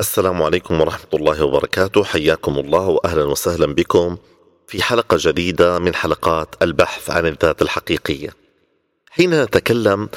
السلام 0.00 0.42
عليكم 0.42 0.80
ورحمة 0.80 1.08
الله 1.14 1.44
وبركاته 1.44 2.04
حياكم 2.04 2.58
الله 2.58 2.88
وأهلا 2.88 3.24
وسهلا 3.24 3.74
بكم 3.74 4.16
في 4.66 4.82
حلقة 4.82 5.16
جديدة 5.20 5.78
من 5.78 5.94
حلقات 5.94 6.54
البحث 6.62 7.10
عن 7.10 7.26
الذات 7.26 7.62
الحقيقية 7.62 8.30
حين 9.10 9.42
نتكلم 9.42 10.08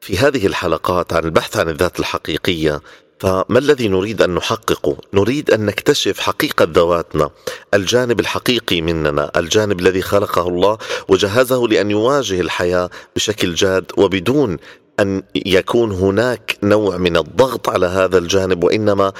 في 0.00 0.18
هذه 0.18 0.46
الحلقات 0.46 1.12
عن 1.12 1.24
البحث 1.24 1.56
عن 1.56 1.68
الذات 1.68 2.00
الحقيقية 2.00 2.80
فما 3.20 3.58
الذي 3.58 3.88
نريد 3.88 4.22
أن 4.22 4.34
نحققه؟ 4.34 4.96
نريد 5.14 5.50
أن 5.50 5.66
نكتشف 5.66 6.20
حقيقة 6.20 6.68
ذواتنا، 6.70 7.30
الجانب 7.74 8.20
الحقيقي 8.20 8.80
مننا، 8.80 9.30
الجانب 9.36 9.80
الذي 9.80 10.02
خلقه 10.02 10.48
الله 10.48 10.78
وجهزه 11.08 11.68
لأن 11.68 11.90
يواجه 11.90 12.40
الحياة 12.40 12.90
بشكل 13.16 13.54
جاد 13.54 13.92
وبدون 13.96 14.56
أن 15.00 15.22
يكون 15.34 15.92
هناك 15.92 16.58
نوع 16.62 16.96
من 16.96 17.16
الضغط 17.16 17.68
على 17.68 17.86
هذا 17.86 18.18
الجانب 18.18 18.64
وإنما 18.64 19.12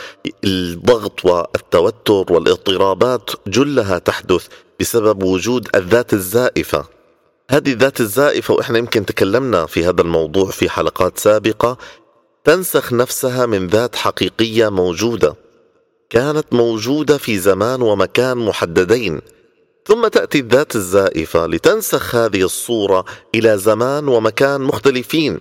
الضغط 0.45 1.25
والتوتر 1.25 2.33
والاضطرابات 2.33 3.30
جلها 3.47 3.98
تحدث 3.98 4.47
بسبب 4.81 5.23
وجود 5.23 5.69
الذات 5.75 6.12
الزائفة. 6.12 6.84
هذه 7.51 7.73
الذات 7.73 8.01
الزائفة 8.01 8.55
وإحنا 8.55 8.79
يمكن 8.79 9.07
تكلمنا 9.07 9.67
في 9.67 9.84
هذا 9.84 10.03
الموضوع 10.03 10.51
في 10.51 10.70
حلقات 10.70 11.19
سابقة 11.19 11.79
تنسخ 12.45 12.93
نفسها 12.93 13.47
من 13.47 13.67
ذات 13.67 13.97
حقيقية 13.97 14.69
موجودة 14.69 15.37
كانت 16.11 16.53
موجودة 16.53 17.19
في 17.19 17.39
زمان 17.39 17.83
ومكان 17.83 18.37
محددين. 18.37 19.20
ثم 19.87 20.09
تأتي 20.09 20.39
الذات 20.39 20.77
الزائفة 20.77 21.47
لتنسخ 21.47 22.15
هذه 22.15 22.43
الصورة 22.43 23.05
إلى 23.35 23.59
زمان 23.59 24.09
ومكان 24.09 24.61
مختلفين. 24.61 25.41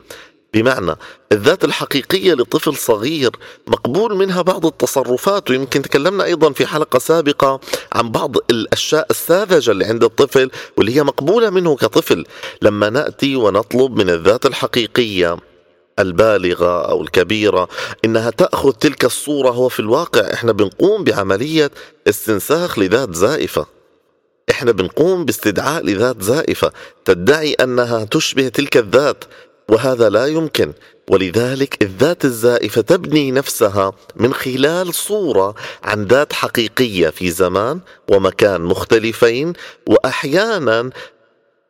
بمعنى 0.53 0.95
الذات 1.31 1.63
الحقيقية 1.63 2.33
لطفل 2.33 2.75
صغير 2.75 3.31
مقبول 3.67 4.15
منها 4.15 4.41
بعض 4.41 4.65
التصرفات 4.65 5.49
ويمكن 5.49 5.81
تكلمنا 5.81 6.23
أيضا 6.23 6.51
في 6.51 6.65
حلقة 6.65 6.99
سابقة 6.99 7.59
عن 7.93 8.11
بعض 8.11 8.35
الأشياء 8.49 9.07
الساذجة 9.09 9.71
اللي 9.71 9.85
عند 9.85 10.03
الطفل 10.03 10.51
واللي 10.77 10.95
هي 10.95 11.03
مقبولة 11.03 11.49
منه 11.49 11.75
كطفل. 11.75 12.25
لما 12.61 12.89
نأتي 12.89 13.35
ونطلب 13.35 13.97
من 13.97 14.09
الذات 14.09 14.45
الحقيقية 14.45 15.37
البالغة 15.99 16.89
أو 16.89 17.01
الكبيرة 17.01 17.67
إنها 18.05 18.29
تأخذ 18.29 18.71
تلك 18.71 19.05
الصورة 19.05 19.49
هو 19.49 19.69
في 19.69 19.79
الواقع 19.79 20.33
إحنا 20.33 20.51
بنقوم 20.51 21.03
بعملية 21.03 21.71
استنساخ 22.07 22.79
لذات 22.79 23.15
زائفة. 23.15 23.74
إحنا 24.49 24.71
بنقوم 24.71 25.25
باستدعاء 25.25 25.85
لذات 25.85 26.21
زائفة 26.21 26.71
تدعي 27.05 27.53
أنها 27.53 28.03
تشبه 28.03 28.47
تلك 28.47 28.77
الذات 28.77 29.23
وهذا 29.69 30.09
لا 30.09 30.25
يمكن. 30.25 30.73
ولذلك 31.09 31.81
الذات 31.81 32.25
الزائفة 32.25 32.81
تبني 32.81 33.31
نفسها 33.31 33.93
من 34.15 34.33
خلال 34.33 34.93
صورة 34.93 35.55
عن 35.83 36.05
ذات 36.05 36.33
حقيقية 36.33 37.09
في 37.09 37.31
زمان 37.31 37.79
ومكان 38.11 38.61
مختلفين 38.61 39.53
وأحيانا 39.87 40.89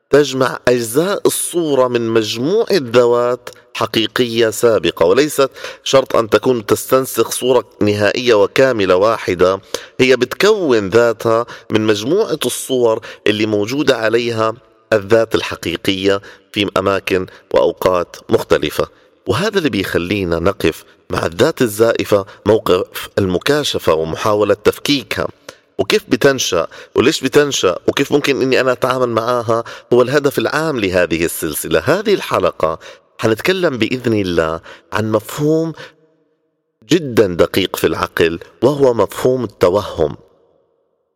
تجمع 0.10 0.60
أجزاء 0.68 1.22
الصورة 1.26 1.88
من 1.88 2.10
مجموعة 2.10 2.68
ذوات 2.72 3.50
حقيقية 3.76 4.50
سابقة 4.50 5.06
وليست 5.06 5.50
شرط 5.84 6.16
أن 6.16 6.30
تكون 6.30 6.66
تستنسخ 6.66 7.32
صورة 7.32 7.70
نهائية 7.82 8.34
وكاملة 8.34 8.96
واحدة. 8.96 9.62
هي 10.00 10.16
بتكون 10.16 10.90
ذاتها 10.90 11.46
من 11.72 11.82
مجموعة 11.82 12.40
الصور 12.46 13.00
اللي 13.28 13.46
موجودة 13.46 13.98
عليها 13.98 14.54
الذات 14.94 15.36
الحقيقية 15.36 16.22
في 16.54 16.70
أماكن 16.78 17.26
وأوقات 17.54 18.16
مختلفة. 18.30 18.88
وهذا 19.28 19.58
اللي 19.58 19.70
بيخلينا 19.70 20.40
نقف 20.40 20.84
مع 21.10 21.26
الذات 21.26 21.62
الزائفة 21.62 22.26
موقف 22.46 23.10
المكاشفة 23.18 23.94
ومحاولة 23.94 24.54
تفكيكها. 24.54 25.28
وكيف 25.78 26.04
بتنشأ؟ 26.08 26.68
وليش 26.96 27.22
بتنشأ؟ 27.22 27.78
وكيف 27.88 28.12
ممكن 28.12 28.42
أني 28.42 28.62
أنا 28.62 28.72
أتعامل 28.72 29.10
معها 29.10 29.64
هو 29.94 30.02
الهدف 30.02 30.38
العام 30.38 30.80
لهذه 30.80 31.26
السلسلة. 31.26 31.80
هذه 31.86 32.14
الحلقة 32.14 32.80
حنتكلم 33.18 33.78
بإذن 33.78 34.14
الله 34.14 34.62
عن 34.94 35.12
مفهوم 35.12 35.74
جدا 36.84 37.28
دقيق 37.28 37.76
في 37.76 37.88
العقل 37.88 38.40
وهو 38.62 38.94
مفهوم 38.94 39.44
التوهم. 39.44 40.16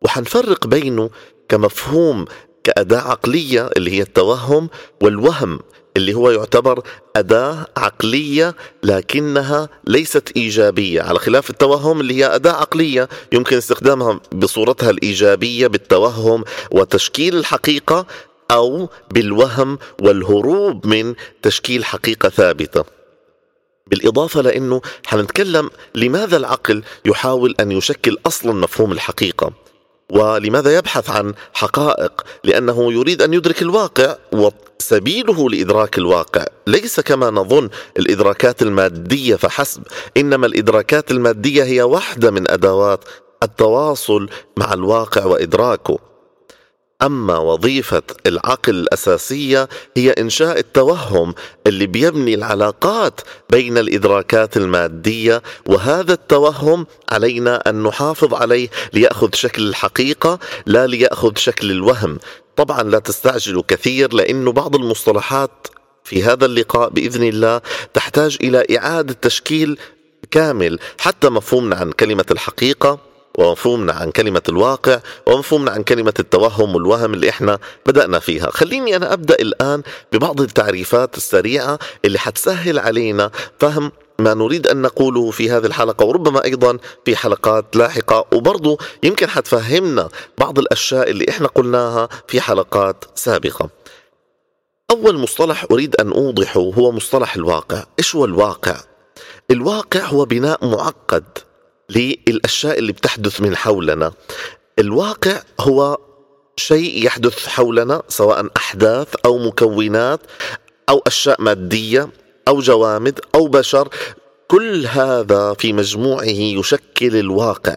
وحنفرق 0.02 0.66
بينه 0.66 1.10
كمفهوم 1.48 2.24
كأداة 2.64 3.00
عقلية 3.00 3.70
اللي 3.76 3.90
هي 3.90 4.02
التوهم 4.02 4.68
والوهم 5.02 5.60
اللي 5.96 6.14
هو 6.14 6.30
يعتبر 6.30 6.82
أداة 7.16 7.66
عقلية 7.76 8.54
لكنها 8.82 9.68
ليست 9.86 10.32
إيجابية. 10.36 11.02
على 11.02 11.18
خلاف 11.18 11.50
التوهم 11.50 12.00
اللي 12.00 12.14
هي 12.14 12.34
أداة 12.34 12.52
عقلية 12.52 13.08
يمكن 13.32 13.56
استخدامها 13.56 14.20
بصورتها 14.32 14.90
الإيجابية 14.90 15.66
بالتوهم 15.66 16.44
وتشكيل 16.70 17.36
الحقيقة 17.36 18.06
أو 18.50 18.88
بالوهم 19.10 19.78
والهروب 20.02 20.86
من 20.86 21.14
تشكيل 21.42 21.84
حقيقة 21.84 22.28
ثابتة. 22.28 22.84
بالإضافة 23.86 24.40
لأنه 24.40 24.80
حنتكلم 25.06 25.70
لماذا 25.94 26.36
العقل 26.36 26.82
يحاول 27.04 27.54
أن 27.60 27.72
يشكل 27.72 28.18
أصلا 28.26 28.52
مفهوم 28.52 28.92
الحقيقة 28.92 29.52
ولماذا 30.10 30.76
يبحث 30.76 31.10
عن 31.10 31.34
حقائق 31.52 32.24
لأنه 32.44 32.92
يريد 32.92 33.22
أن 33.22 33.34
يدرك 33.34 33.62
الواقع 33.62 34.16
وسبيله 34.32 35.50
لإدراك 35.50 35.98
الواقع. 35.98 36.44
ليس 36.66 37.00
كما 37.00 37.30
نظن 37.30 37.68
الإدراكات 37.98 38.62
المادية 38.62 39.36
فحسب 39.36 39.82
إنما 40.16 40.46
الإدراكات 40.46 41.10
المادية 41.10 41.64
هي 41.64 41.82
واحدة 41.82 42.30
من 42.30 42.50
أدوات 42.50 43.04
التواصل 43.42 44.28
مع 44.56 44.72
الواقع 44.72 45.24
وإدراكه. 45.24 46.09
أما 47.02 47.38
وظيفة 47.38 48.02
العقل 48.26 48.74
الأساسية 48.74 49.68
هي 49.96 50.10
إنشاء 50.10 50.58
التوهم 50.58 51.34
اللي 51.66 51.86
بيبني 51.86 52.34
العلاقات 52.34 53.20
بين 53.50 53.78
الإدراكات 53.78 54.56
المادية 54.56 55.42
وهذا 55.66 56.12
التوهم 56.12 56.86
علينا 57.08 57.70
أن 57.70 57.82
نحافظ 57.82 58.34
عليه 58.34 58.68
ليأخذ 58.92 59.28
شكل 59.34 59.68
الحقيقة 59.68 60.38
لا 60.66 60.86
ليأخذ 60.86 61.36
شكل 61.36 61.70
الوهم. 61.70 62.18
طبعا 62.56 62.82
لا 62.82 62.98
تستعجلوا 62.98 63.62
كثير 63.68 64.14
لأنه 64.14 64.52
بعض 64.52 64.74
المصطلحات 64.76 65.68
في 66.04 66.22
هذا 66.22 66.46
اللقاء 66.46 66.88
بإذن 66.88 67.22
الله 67.22 67.60
تحتاج 67.94 68.38
إلى 68.42 68.78
إعادة 68.78 69.16
تشكيل 69.22 69.78
كامل 70.30 70.78
حتى 70.98 71.28
مفهومنا 71.28 71.76
عن 71.76 71.92
كلمة 71.92 72.24
الحقيقة. 72.30 73.09
ومفهومنا 73.38 73.92
عن 73.92 74.10
كلمة 74.10 74.42
الواقع 74.48 75.00
ومفهومنا 75.26 75.70
عن 75.70 75.82
كلمة 75.82 76.14
التوهم 76.18 76.74
والوهم 76.74 77.14
اللي 77.14 77.28
إحنا 77.28 77.58
بدأنا 77.86 78.18
فيها. 78.18 78.50
خليني 78.50 78.96
أنا 78.96 79.12
أبدأ 79.12 79.34
الآن 79.34 79.82
ببعض 80.12 80.40
التعريفات 80.40 81.16
السريعة 81.16 81.78
اللي 82.04 82.18
حتسهل 82.18 82.78
علينا 82.78 83.30
فهم 83.58 83.92
ما 84.18 84.34
نريد 84.34 84.66
أن 84.66 84.82
نقوله 84.82 85.30
في 85.30 85.50
هذه 85.50 85.66
الحلقة 85.66 86.04
وربما 86.06 86.44
أيضا 86.44 86.78
في 87.04 87.16
حلقات 87.16 87.76
لاحقة. 87.76 88.24
وبرضو 88.32 88.78
يمكن 89.02 89.28
حتفهمنا 89.28 90.08
بعض 90.38 90.58
الأشياء 90.58 91.10
اللي 91.10 91.26
إحنا 91.28 91.48
قلناها 91.48 92.08
في 92.28 92.40
حلقات 92.40 93.04
سابقة. 93.14 93.70
أول 94.90 95.18
مصطلح 95.18 95.66
أريد 95.70 95.96
أن 95.96 96.12
أوضحه 96.12 96.60
هو 96.60 96.92
مصطلح 96.92 97.34
الواقع. 97.36 97.84
إيش 97.98 98.16
هو 98.16 98.24
الواقع؟ 98.24 98.76
الواقع 99.50 100.00
هو 100.00 100.24
بناء 100.24 100.66
معقد. 100.66 101.24
للأشياء 101.90 102.78
اللي 102.78 102.92
بتحدث 102.92 103.40
من 103.40 103.56
حولنا. 103.56 104.12
الواقع 104.78 105.42
هو 105.60 105.98
شيء 106.56 107.06
يحدث 107.06 107.46
حولنا 107.46 108.02
سواء 108.08 108.46
أحداث 108.56 109.08
أو 109.24 109.38
مكونات 109.38 110.20
أو 110.88 111.02
أشياء 111.06 111.42
مادية 111.42 112.08
أو 112.48 112.60
جوامد 112.60 113.20
أو 113.34 113.46
بشر. 113.46 113.88
كل 114.48 114.86
هذا 114.86 115.54
في 115.54 115.72
مجموعه 115.72 116.24
يشكل 116.24 117.16
الواقع. 117.16 117.74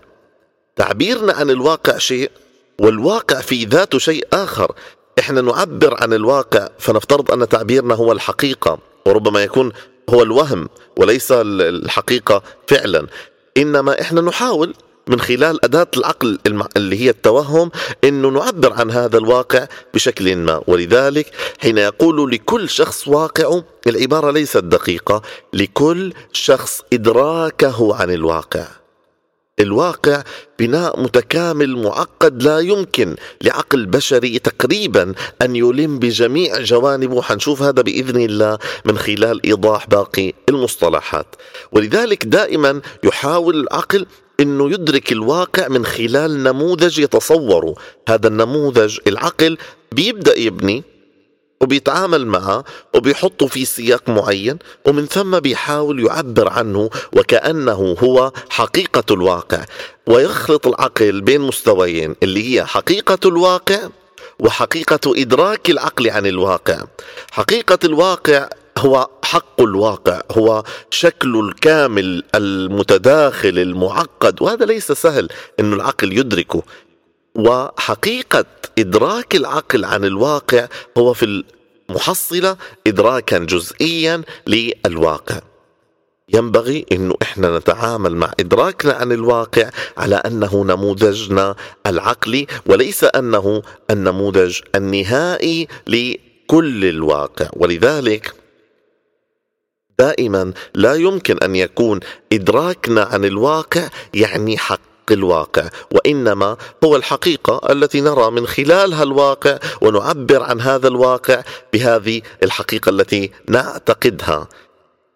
تعبيرنا 0.75 1.33
عن 1.33 1.49
الواقع 1.49 1.97
شيء 1.97 2.31
والواقع 2.81 3.41
في 3.41 3.65
ذاته 3.65 3.99
شيء 3.99 4.27
آخر. 4.33 4.75
إحنا 5.19 5.41
نعبر 5.41 6.03
عن 6.03 6.13
الواقع 6.13 6.69
فنفترض 6.79 7.31
أن 7.31 7.49
تعبيرنا 7.49 7.95
هو 7.95 8.11
الحقيقة 8.11 8.79
وربما 9.05 9.43
يكون 9.43 9.71
هو 10.09 10.23
الوهم 10.23 10.69
وليس 10.97 11.31
الحقيقة 11.31 12.43
فعلا. 12.67 13.07
إنما 13.57 14.01
إحنا 14.01 14.21
نحاول 14.21 14.73
من 15.07 15.19
خلال 15.19 15.65
أداة 15.65 15.87
العقل 15.97 16.39
اللي 16.77 17.01
هي 17.01 17.09
التوهم 17.09 17.71
أنه 18.03 18.29
نعبر 18.29 18.73
عن 18.73 18.91
هذا 18.91 19.17
الواقع 19.17 19.67
بشكل 19.93 20.35
ما. 20.35 20.61
ولذلك 20.67 21.31
حين 21.59 21.77
يقول 21.77 22.31
لكل 22.31 22.69
شخص 22.69 23.07
واقع 23.07 23.61
العبارة 23.87 24.31
ليست 24.31 24.57
دقيقة 24.57 25.21
لكل 25.53 26.13
شخص 26.33 26.81
إدراكه 26.93 27.95
عن 27.95 28.11
الواقع. 28.11 28.67
الواقع 29.63 30.23
بناء 30.59 31.01
متكامل 31.01 31.77
معقد 31.77 32.43
لا 32.43 32.59
يمكن 32.59 33.15
لعقل 33.41 33.85
بشري 33.85 34.39
تقريبا 34.39 35.13
أن 35.41 35.55
يلم 35.55 35.99
بجميع 35.99 36.61
جوانبه 36.61 37.21
حنشوف 37.21 37.61
هذا 37.61 37.81
بإذن 37.81 38.21
الله 38.21 38.57
من 38.85 38.97
خلال 38.97 39.45
إيضاح 39.45 39.87
باقي 39.87 40.33
المصطلحات. 40.49 41.35
ولذلك 41.71 42.25
دائما 42.25 42.81
يحاول 43.03 43.59
العقل 43.59 44.05
إنه 44.39 44.71
يدرك 44.71 45.11
الواقع 45.11 45.67
من 45.67 45.85
خلال 45.85 46.43
نموذج 46.43 46.99
يتصوره. 46.99 47.75
هذا 48.09 48.27
النموذج 48.27 48.99
العقل 49.07 49.57
بيبدأ 49.91 50.39
يبني 50.39 50.83
وبيتعامل 51.63 52.27
معه 52.27 52.63
وبيحطه 52.95 53.47
في 53.47 53.65
سياق 53.65 54.09
معين 54.09 54.57
ومن 54.85 55.05
ثم 55.05 55.39
بيحاول 55.39 56.05
يعبر 56.05 56.49
عنه 56.49 56.89
وكأنه 57.13 57.95
هو 57.99 58.31
حقيقة 58.49 59.03
الواقع. 59.11 59.65
ويخلط 60.07 60.67
العقل 60.67 61.21
بين 61.21 61.41
مستويين 61.41 62.15
اللي 62.23 62.55
هي 62.55 62.65
حقيقة 62.65 63.17
الواقع 63.25 63.79
وحقيقة 64.39 64.99
إدراك 65.21 65.69
العقل 65.69 66.09
عن 66.09 66.25
الواقع. 66.25 66.83
حقيقة 67.31 67.79
الواقع 67.83 68.49
هو 68.77 69.09
حق 69.23 69.61
الواقع 69.61 70.21
هو 70.31 70.63
شكله 70.91 71.39
الكامل 71.39 72.23
المتداخل 72.35 73.59
المعقد 73.59 74.41
وهذا 74.41 74.65
ليس 74.65 74.91
سهل 74.91 75.29
أن 75.59 75.73
العقل 75.73 76.17
يدركه. 76.17 76.63
وحقيقة 77.35 78.45
إدراك 78.79 79.35
العقل 79.35 79.85
عن 79.85 80.05
الواقع 80.05 80.67
هو 80.97 81.13
في 81.13 81.43
المحصلة 81.89 82.57
إدراكا 82.87 83.37
جزئيا 83.37 84.21
للواقع. 84.47 85.39
ينبغي 86.29 86.85
إنه 86.91 87.15
إحنا 87.21 87.57
نتعامل 87.57 88.15
مع 88.15 88.31
إدراكنا 88.39 88.93
عن 88.93 89.11
الواقع 89.11 89.69
على 89.97 90.15
أنه 90.15 90.63
نموذجنا 90.65 91.55
العقلي 91.87 92.47
وليس 92.65 93.03
أنه 93.03 93.61
النموذج 93.89 94.59
النهائي 94.75 95.67
لكل 95.87 96.85
الواقع. 96.85 97.49
ولذلك 97.53 98.33
دائما 99.99 100.53
لا 100.75 100.93
يمكن 100.93 101.37
أن 101.37 101.55
يكون 101.55 101.99
إدراكنا 102.33 103.03
عن 103.03 103.25
الواقع 103.25 103.89
يعني 104.13 104.57
حق 104.57 104.92
الواقع 105.11 105.69
وإنما 105.91 106.57
هو 106.83 106.95
الحقيقة 106.95 107.71
التي 107.71 108.01
نرى 108.01 108.31
من 108.31 108.47
خلالها 108.47 109.03
الواقع 109.03 109.59
ونعبر 109.81 110.43
عن 110.43 110.61
هذا 110.61 110.87
الواقع 110.87 111.43
بهذه 111.73 112.21
الحقيقة 112.43 112.89
التي 112.89 113.31
نعتقدها. 113.49 114.47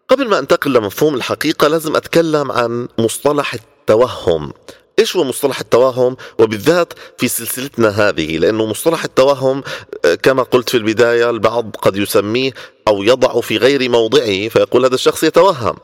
قبل 0.09 0.29
ما 0.29 0.39
أنتقل 0.39 0.73
لمفهوم 0.73 1.15
الحقيقة 1.15 1.67
لازم 1.67 1.95
أتكلم 1.95 2.51
عن 2.51 2.87
مصطلح 2.97 3.53
التوهم. 3.53 4.53
إيش 4.99 5.15
هو 5.15 5.23
مصطلح 5.23 5.59
التوهم؟ 5.59 6.17
وبالذات 6.39 6.93
في 7.17 7.27
سلسلتنا 7.27 7.89
هذه 7.89 8.37
لأنه 8.37 8.65
مصطلح 8.65 9.03
التوهم 9.03 9.63
آه، 10.05 10.15
كما 10.15 10.43
قلت 10.43 10.69
في 10.69 10.77
البداية 10.77 11.29
البعض 11.29 11.75
قد 11.81 11.97
يسميه 11.97 12.51
أو 12.87 13.03
يضع 13.03 13.41
في 13.41 13.57
غير 13.57 13.89
موضعه 13.89 14.47
فيقول 14.47 14.85
هذا 14.85 14.95
الشخص 14.95 15.23
يتوهم. 15.23 15.75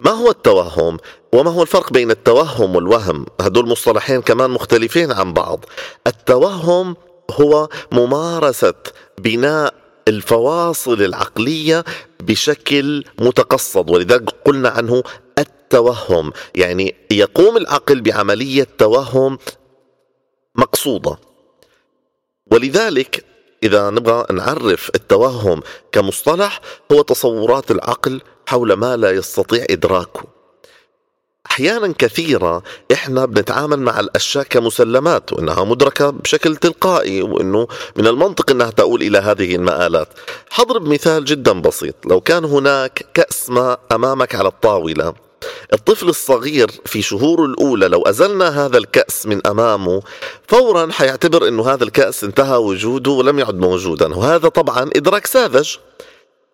ما 0.00 0.10
هو 0.10 0.30
التوهم 0.30 0.98
وما 1.32 1.50
هو 1.50 1.62
الفرق 1.62 1.92
بين 1.92 2.10
التوهم 2.10 2.76
والوهم؟ 2.76 3.26
هدول 3.40 3.68
مصطلحين 3.68 4.22
كمان 4.22 4.50
مختلفين 4.50 5.12
عن 5.12 5.32
بعض. 5.32 5.64
التوهم 6.06 6.96
هو 7.30 7.68
ممارسة 7.92 8.74
بناء 9.18 9.74
الفواصل 10.08 11.02
العقلية 11.02 11.84
بشكل 12.20 13.04
متقصد 13.20 13.90
ولذلك 13.90 14.30
قلنا 14.44 14.68
عنه 14.68 15.02
التوهم. 15.38 16.32
يعني 16.54 16.94
يقوم 17.10 17.56
العقل 17.56 18.00
بعملية 18.00 18.66
توهم 18.78 19.38
مقصودة. 20.54 21.18
ولذلك 22.52 23.24
إذا 23.62 23.90
نبغى 23.90 24.26
نعرف 24.32 24.90
التوهم 24.94 25.60
كمصطلح 25.92 26.60
هو 26.92 27.02
تصورات 27.02 27.70
العقل 27.70 28.20
حول 28.46 28.72
ما 28.72 28.96
لا 28.96 29.10
يستطيع 29.10 29.66
إدراكه. 29.70 30.24
أحيانا 31.50 31.94
كثيرة 31.98 32.62
إحنا 32.92 33.24
بنتعامل 33.24 33.80
مع 33.80 34.00
الأشياء 34.00 34.44
كمسلمات 34.44 35.32
وإنها 35.32 35.64
مدركة 35.64 36.10
بشكل 36.10 36.56
تلقائي 36.56 37.22
وإنه 37.22 37.68
من 37.96 38.06
المنطق 38.06 38.50
إنها 38.50 38.70
تؤول 38.70 39.02
إلى 39.02 39.18
هذه 39.18 39.56
المآلات. 39.56 40.08
حضرب 40.50 40.88
مثال 40.88 41.24
جدا 41.24 41.60
بسيط. 41.60 41.94
لو 42.06 42.20
كان 42.20 42.44
هناك 42.44 43.06
كأس 43.14 43.50
ماء 43.50 43.80
أمامك 43.92 44.34
على 44.34 44.48
الطاولة 44.48 45.14
الطفل 45.72 46.08
الصغير 46.08 46.70
في 46.84 47.02
شهوره 47.02 47.44
الأولى 47.44 47.88
لو 47.88 48.02
أزلنا 48.02 48.66
هذا 48.66 48.78
الكأس 48.78 49.26
من 49.26 49.46
أمامه 49.46 50.02
فورا 50.48 50.92
حيعتبر 50.92 51.48
أنه 51.48 51.68
هذا 51.68 51.84
الكأس 51.84 52.24
انتهى 52.24 52.56
وجوده 52.56 53.10
ولم 53.10 53.38
يعد 53.38 53.58
موجودا. 53.58 54.14
وهذا 54.14 54.48
طبعا 54.48 54.90
إدراك 54.96 55.26
ساذج. 55.26 55.76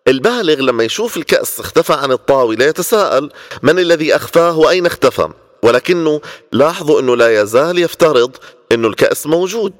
البالغ 0.07 0.61
لما 0.61 0.83
يشوف 0.83 1.17
الكأس 1.17 1.59
اختفى 1.59 1.93
عن 1.93 2.11
الطاولة 2.11 2.65
يتساءل 2.65 3.29
من 3.63 3.79
الذي 3.79 4.15
أخفاه 4.15 4.57
وأين 4.57 4.85
اختفى 4.85 5.29
ولكنه 5.63 6.21
لاحظوا 6.51 6.99
أنه 6.99 7.15
لا 7.15 7.41
يزال 7.41 7.79
يفترض 7.79 8.31
أنه 8.71 8.87
الكأس 8.87 9.27
موجود. 9.27 9.73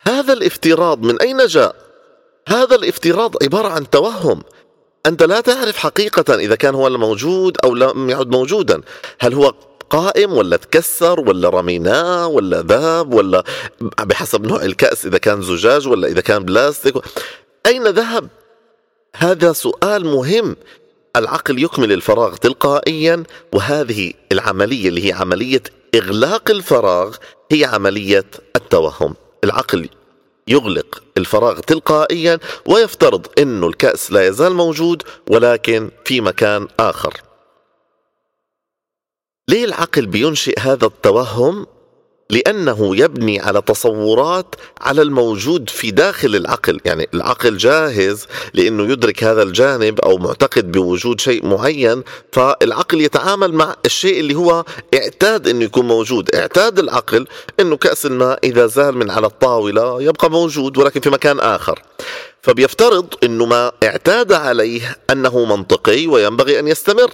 هذا 0.00 0.32
الافتراض 0.32 1.02
من 1.02 1.20
أين 1.20 1.46
جاء؟ 1.46 1.74
هذا 2.48 2.74
الافتراض 2.74 3.42
عبارة 3.42 3.68
عن 3.68 3.90
توهم. 3.90 4.42
أنت 5.06 5.22
لا 5.22 5.40
تعرف 5.40 5.76
حقيقة 5.76 6.34
إذا 6.34 6.54
كان 6.54 6.74
هو 6.74 6.90
موجود 6.90 7.56
أو 7.64 7.74
لم 7.74 8.10
يعد 8.10 8.28
موجودا. 8.28 8.80
هل 9.20 9.34
هو 9.34 9.54
قائم 9.90 10.32
ولا 10.32 10.56
تكسر 10.56 11.20
ولا 11.20 11.48
رميناه 11.48 12.26
ولا 12.26 12.62
ذهب 12.62 13.14
ولا 13.14 13.44
بحسب 13.80 14.46
نوع 14.46 14.62
الكأس 14.62 15.06
إذا 15.06 15.18
كان 15.18 15.42
زجاج 15.42 15.88
ولا 15.88 16.08
إذا 16.08 16.20
كان 16.20 16.44
بلاستيك؟ 16.44 16.94
أين 17.66 17.84
ذهب؟ 17.84 18.28
هذا 19.18 19.52
سؤال 19.52 20.06
مهم. 20.06 20.56
العقل 21.16 21.62
يكمل 21.62 21.92
الفراغ 21.92 22.36
تلقائيا 22.36 23.24
وهذه 23.52 24.12
العملية 24.32 24.88
اللي 24.88 25.08
هي 25.08 25.12
عملية 25.12 25.62
إغلاق 25.94 26.50
الفراغ 26.50 27.16
هي 27.52 27.64
عملية 27.64 28.24
التوهم. 28.56 29.14
العقل 29.44 29.88
يغلق 30.48 31.02
الفراغ 31.16 31.60
تلقائيا 31.60 32.38
ويفترض 32.66 33.26
إنه 33.38 33.66
الكأس 33.66 34.12
لا 34.12 34.26
يزال 34.26 34.54
موجود 34.54 35.02
ولكن 35.30 35.90
في 36.04 36.20
مكان 36.20 36.68
آخر. 36.80 37.20
ليه 39.48 39.64
العقل 39.64 40.06
بينشئ 40.06 40.60
هذا 40.60 40.86
التوهم؟ 40.86 41.66
لأنه 42.30 42.96
يبني 42.96 43.40
على 43.40 43.62
تصورات 43.62 44.54
على 44.80 45.02
الموجود 45.02 45.70
في 45.70 45.90
داخل 45.90 46.36
العقل، 46.36 46.80
يعني 46.84 47.08
العقل 47.14 47.56
جاهز 47.56 48.26
لأنه 48.54 48.92
يدرك 48.92 49.24
هذا 49.24 49.42
الجانب 49.42 50.00
أو 50.00 50.18
معتقد 50.18 50.72
بوجود 50.72 51.20
شيء 51.20 51.46
معين، 51.46 52.02
فالعقل 52.32 53.00
يتعامل 53.00 53.54
مع 53.54 53.76
الشيء 53.84 54.20
اللي 54.20 54.34
هو 54.34 54.64
اعتاد 54.94 55.48
إنه 55.48 55.64
يكون 55.64 55.88
موجود، 55.88 56.34
اعتاد 56.34 56.78
العقل 56.78 57.26
إنه 57.60 57.76
كأس 57.76 58.06
الماء 58.06 58.38
إذا 58.44 58.66
زال 58.66 58.96
من 58.96 59.10
على 59.10 59.26
الطاولة 59.26 60.02
يبقى 60.02 60.30
موجود 60.30 60.78
ولكن 60.78 61.00
في 61.00 61.10
مكان 61.10 61.40
آخر. 61.40 61.82
فبيفترض 62.42 63.14
إنه 63.22 63.46
ما 63.46 63.72
اعتاد 63.84 64.32
عليه 64.32 64.96
أنه 65.10 65.44
منطقي 65.44 66.06
وينبغي 66.06 66.58
أن 66.58 66.68
يستمر. 66.68 67.10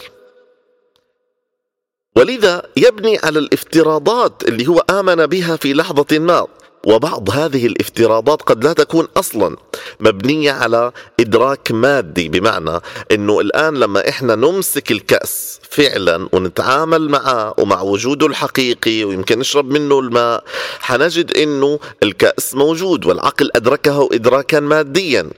ولذا 2.16 2.62
يبني 2.76 3.18
على 3.18 3.38
الافتراضات 3.38 4.42
اللي 4.48 4.66
هو 4.68 4.78
آمن 4.90 5.26
بها 5.26 5.56
في 5.56 5.74
لحظة 5.74 6.18
ما. 6.18 6.46
وبعض 6.86 7.30
هذه 7.30 7.66
الافتراضات 7.66 8.42
قد 8.42 8.64
لا 8.64 8.72
تكون 8.72 9.08
أصلا 9.16 9.56
مبنية 10.00 10.52
على 10.52 10.92
إدراك 11.20 11.72
مادي 11.72 12.28
بمعنى 12.28 12.80
إنه 13.12 13.40
الآن 13.40 13.74
لما 13.74 14.08
إحنا 14.08 14.34
نمسك 14.34 14.90
الكأس 14.90 15.60
فعلا 15.70 16.28
ونتعامل 16.32 17.08
معه 17.08 17.54
ومع 17.58 17.80
وجوده 17.82 18.26
الحقيقي 18.26 19.04
ويمكن 19.04 19.38
نشرب 19.38 19.70
منه 19.70 19.98
الماء 19.98 20.44
حنجد 20.80 21.36
إنه 21.36 21.78
الكأس 22.02 22.54
موجود 22.54 23.06
والعقل 23.06 23.50
أدركه 23.56 24.08
ادراكا 24.12 24.60
ماديا. 24.60 25.30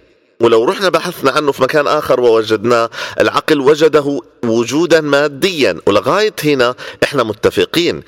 ولو 0.45 0.65
رحنا 0.65 0.89
بحثنا 0.89 1.31
عنه 1.31 1.53
في 1.53 1.63
مكان 1.63 1.87
آخر 1.87 2.21
ووجدناه 2.21 2.91
العقل 3.21 3.61
وجده 3.61 4.21
وجودا 4.45 5.01
ماديا 5.01 5.81
ولغاية 5.87 6.35
هنا 6.45 6.75
إحنا 7.03 7.23
متفقين. 7.23 8.03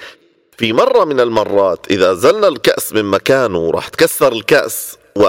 في 0.59 0.73
مرة 0.73 1.05
من 1.05 1.21
المرات 1.21 1.87
إذا 1.90 2.14
زلنا 2.14 2.49
الكأس 2.49 2.93
من 2.93 3.05
مكانه 3.05 3.71
راح 3.71 3.88
تكسر 3.88 4.33
الكأس 4.33 4.97
و 5.16 5.28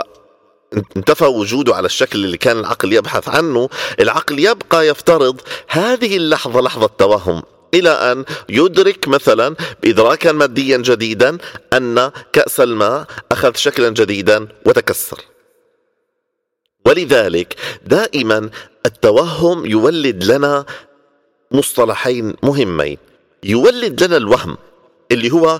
انتفى 0.97 1.25
وجوده 1.25 1.75
على 1.75 1.85
الشكل 1.85 2.25
اللي 2.25 2.37
كان 2.37 2.59
العقل 2.59 2.93
يبحث 2.93 3.29
عنه 3.29 3.69
العقل 3.99 4.39
يبقى 4.39 4.87
يفترض 4.87 5.41
هذه 5.67 6.17
اللحظة 6.17 6.61
لحظة 6.61 6.89
توهم. 6.97 7.43
إلى 7.73 7.89
أن 7.89 8.25
يدرك 8.49 9.07
مثلا 9.07 9.55
بإدراكا 9.83 10.31
ماديا 10.31 10.77
جديدا 10.77 11.37
أن 11.73 12.11
كأس 12.33 12.59
الماء 12.59 13.05
أخذ 13.31 13.55
شكلا 13.55 13.89
جديدا 13.89 14.47
وتكسر. 14.65 15.36
ولذلك 16.87 17.55
دائما 17.85 18.49
التوهم 18.85 19.65
يولد 19.65 20.23
لنا 20.23 20.65
مصطلحين 21.51 22.35
مهمين. 22.43 22.97
يولد 23.43 24.03
لنا 24.03 24.17
الوهم 24.17 24.57
اللي 25.11 25.31
هو 25.31 25.59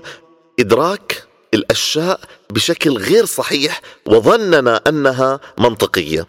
إدراك 0.60 1.24
الأشياء 1.54 2.20
بشكل 2.50 2.98
غير 2.98 3.24
صحيح 3.24 3.80
وظننا 4.06 4.80
أنها 4.88 5.40
منطقية. 5.58 6.26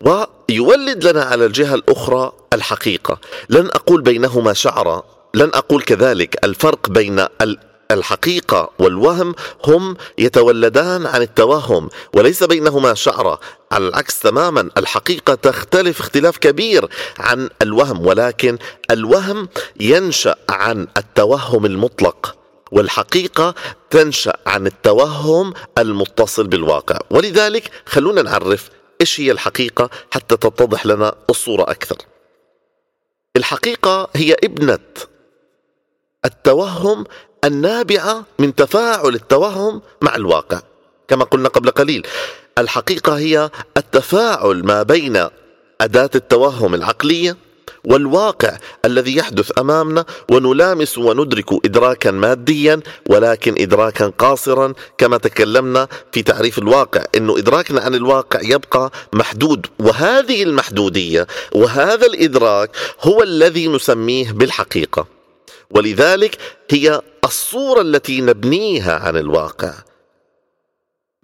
ويولد 0.00 1.06
لنا 1.06 1.22
على 1.22 1.46
الجهة 1.46 1.74
الأخرى 1.74 2.32
الحقيقة. 2.52 3.20
لن 3.48 3.66
أقول 3.66 4.02
بينهما 4.02 4.52
شعرة 4.52 5.04
لن 5.34 5.50
أقول 5.54 5.82
كذلك 5.82 6.44
الفرق 6.44 6.90
بين 6.90 7.26
الحقيقة 7.90 8.70
والوهم 8.78 9.34
هم 9.64 9.96
يتولدان 10.18 11.06
عن 11.06 11.22
التوهم 11.22 11.88
وليس 12.14 12.42
بينهما 12.44 12.94
شعرة 12.94 13.40
على 13.72 13.88
العكس 13.88 14.20
تماما 14.20 14.70
الحقيقة 14.76 15.34
تختلف 15.34 16.00
اختلاف 16.00 16.38
كبير 16.38 16.88
عن 17.18 17.48
الوهم 17.62 18.06
ولكن 18.06 18.58
الوهم 18.90 19.48
ينشأ 19.80 20.36
عن 20.50 20.86
التوهم 20.96 21.66
المطلق 21.66 22.36
والحقيقة 22.72 23.54
تنشأ 23.90 24.36
عن 24.46 24.66
التوهم 24.66 25.54
المتصل 25.78 26.46
بالواقع. 26.46 26.98
ولذلك 27.10 27.70
خلونا 27.86 28.22
نعرف 28.22 28.70
إيش 29.00 29.20
هي 29.20 29.32
الحقيقة 29.32 29.90
حتى 30.10 30.36
تتضح 30.36 30.86
لنا 30.86 31.14
الصورة 31.30 31.62
أكثر. 31.62 31.96
الحقيقة 33.36 34.08
هي 34.16 34.36
ابنة 34.44 34.78
التوهم 36.24 37.04
النابعة 37.44 38.24
من 38.38 38.54
تفاعل 38.54 39.14
التوهم 39.14 39.82
مع 40.02 40.16
الواقع. 40.16 40.60
كما 41.08 41.24
قلنا 41.24 41.48
قبل 41.48 41.70
قليل 41.70 42.06
الحقيقة 42.58 43.18
هي 43.18 43.50
التفاعل 43.76 44.64
ما 44.64 44.82
بين 44.82 45.26
أداة 45.80 46.10
التوهم 46.14 46.74
العقلية 46.74 47.36
والواقع 47.84 48.56
الذي 48.84 49.16
يحدث 49.16 49.58
أمامنا 49.58 50.04
ونلامس 50.30 50.98
وندرك 50.98 51.64
ادراكا 51.64 52.10
ماديا 52.10 52.80
ولكن 53.10 53.54
ادراكا 53.58 54.12
قاصرا. 54.18 54.74
كما 54.98 55.16
تكلمنا 55.18 55.88
في 56.12 56.22
تعريف 56.22 56.58
الواقع 56.58 57.04
إنه 57.16 57.38
إدراكنا 57.38 57.80
عن 57.80 57.94
الواقع 57.94 58.40
يبقى 58.42 58.90
محدود. 59.12 59.66
وهذه 59.78 60.42
المحدودية 60.42 61.26
وهذا 61.52 62.06
الإدراك 62.06 62.70
هو 63.00 63.22
الذي 63.22 63.68
نسميه 63.68 64.32
بالحقيقة. 64.32 65.17
ولذلك 65.70 66.38
هي 66.70 67.00
الصورة 67.24 67.80
التي 67.80 68.20
نبنيها 68.20 68.98
عن 68.98 69.16
الواقع. 69.16 69.74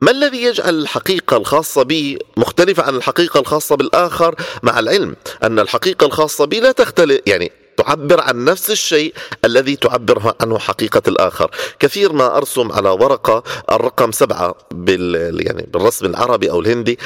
ما 0.03 0.11
الذي 0.11 0.43
يجعل 0.43 0.75
الحقيقة 0.75 1.37
الخاصة 1.37 1.83
بي 1.83 2.19
مختلفة 2.37 2.83
عن 2.83 2.97
الحقيقة 2.97 3.41
الخاصة 3.41 3.77
بالآخر؟ 3.77 4.35
مع 4.63 4.79
العلم 4.79 5.17
أن 5.43 5.59
الحقيقة 5.59 6.07
الخاصة 6.07 6.45
بي 6.45 6.61
لا 6.61 6.73
تختلف 6.73 7.21
يعني 7.27 7.53
تعبر 7.77 8.21
عن 8.21 8.45
نفس 8.45 8.71
الشيء 8.71 9.15
الذي 9.45 9.77
تعبر 9.77 10.35
عنه 10.41 10.59
حقيقة 10.59 11.03
الآخر. 11.09 11.51
كثير 11.79 12.13
ما 12.13 12.37
أرسم 12.37 12.73
على 12.73 12.89
ورقة 12.89 13.43
الرقم 13.73 14.13
سبعة 14.13 14.55
بال 14.71 15.47
يعني 15.47 15.69
بالرسم 15.73 16.07
العربي 16.07 16.51
أو 16.51 16.61
الهندي 16.61 16.99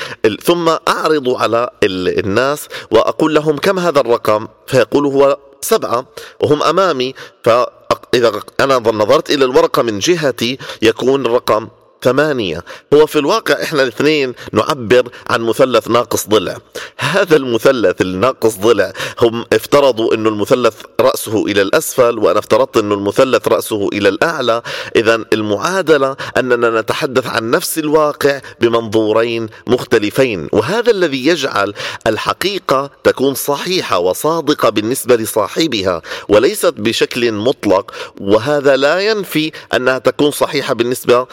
ثم 0.42 0.68
أعرض 0.88 1.28
على 1.28 1.70
الناس 1.84 2.68
وأقول 2.90 3.34
لهم 3.34 3.58
كم 3.58 3.78
هذا 3.78 4.00
الرقم؟ 4.00 4.48
فيقولوا 4.66 5.12
هو 5.12 5.38
سبعة 5.60 6.06
وهم 6.40 6.62
أمامي 6.62 7.14
فإذا 7.44 8.42
أنا 8.60 8.78
نظرت 8.78 9.30
إلى 9.30 9.44
الورقة 9.44 9.82
من 9.82 9.98
جهتي 9.98 10.58
يكون 10.82 11.26
الرقم 11.26 11.68
ثمانية. 12.02 12.64
هو 12.94 13.06
في 13.06 13.18
الواقع 13.18 13.62
إحنا 13.62 13.82
الاثنين 13.82 14.34
نعبر 14.52 15.08
عن 15.30 15.42
مثلث 15.42 15.88
ناقص 15.88 16.28
ضلع. 16.28 16.56
هذا 16.98 17.36
المثلث 17.36 18.00
الناقص 18.00 18.56
ضلع 18.56 18.92
هم 19.20 19.44
افترضوا 19.52 20.14
إنه 20.14 20.28
المثلث 20.28 20.74
رأسه 21.00 21.46
إلى 21.46 21.62
الأسفل 21.62 22.18
وأنا 22.18 22.38
افترضت 22.38 22.76
إنه 22.76 22.94
المثلث 22.94 23.48
رأسه 23.48 23.88
إلى 23.92 24.08
الأعلى. 24.08 24.62
اذا 24.96 25.24
المعادلة 25.32 26.16
أننا 26.36 26.80
نتحدث 26.80 27.26
عن 27.26 27.50
نفس 27.50 27.78
الواقع 27.78 28.40
بمنظورين 28.60 29.48
مختلفين 29.66 30.48
وهذا 30.52 30.90
الذي 30.90 31.26
يجعل 31.26 31.74
الحقيقة 32.06 32.90
تكون 33.04 33.34
صحيحة 33.34 33.98
وصادقة 33.98 34.68
بالنسبة 34.68 35.16
لصاحبها 35.16 36.02
وليست 36.28 36.74
بشكل 36.76 37.32
مطلق. 37.32 37.94
وهذا 38.20 38.76
لا 38.76 39.00
ينفي 39.00 39.52
أنها 39.74 39.98
تكون 39.98 40.30
صحيحة 40.30 40.74
بالنسبة 40.74 41.26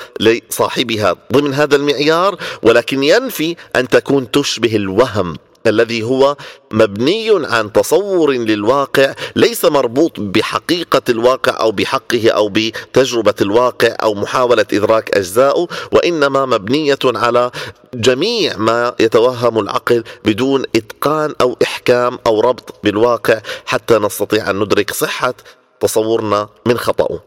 صاحبها 0.55 1.15
ضمن 1.33 1.53
هذا 1.53 1.75
المعيار 1.75 2.38
ولكن 2.63 3.03
ينفي 3.03 3.55
أن 3.75 3.88
تكون 3.88 4.31
تشبه 4.31 4.75
الوهم 4.75 5.38
الذي 5.67 6.03
هو 6.03 6.38
مبني 6.71 7.29
عن 7.45 7.71
تصور 7.71 8.31
للواقع 8.31 9.13
ليس 9.35 9.65
مربوط 9.65 10.19
بحقيقة 10.19 11.01
الواقع 11.09 11.59
أو 11.59 11.71
بحقه 11.71 12.29
أو 12.29 12.50
بتجربة 12.53 13.33
الواقع 13.41 13.95
أو 14.03 14.13
محاولة 14.13 14.65
إدراك 14.74 15.17
أجزائه 15.17 15.67
وإنما 15.91 16.45
مبنية 16.45 17.00
على 17.05 17.51
جميع 17.93 18.57
ما 18.57 18.95
يتوهم 19.00 19.59
العقل 19.59 20.03
بدون 20.25 20.63
إتقان 20.75 21.33
أو 21.41 21.57
إحكام 21.63 22.19
أو 22.27 22.39
ربط 22.41 22.75
بالواقع 22.83 23.41
حتى 23.65 23.97
نستطيع 23.97 24.50
أن 24.50 24.59
ندرك 24.59 24.91
صحة 24.91 25.33
تصورنا 25.79 26.50
من 26.65 26.77
خطأه. 26.77 27.19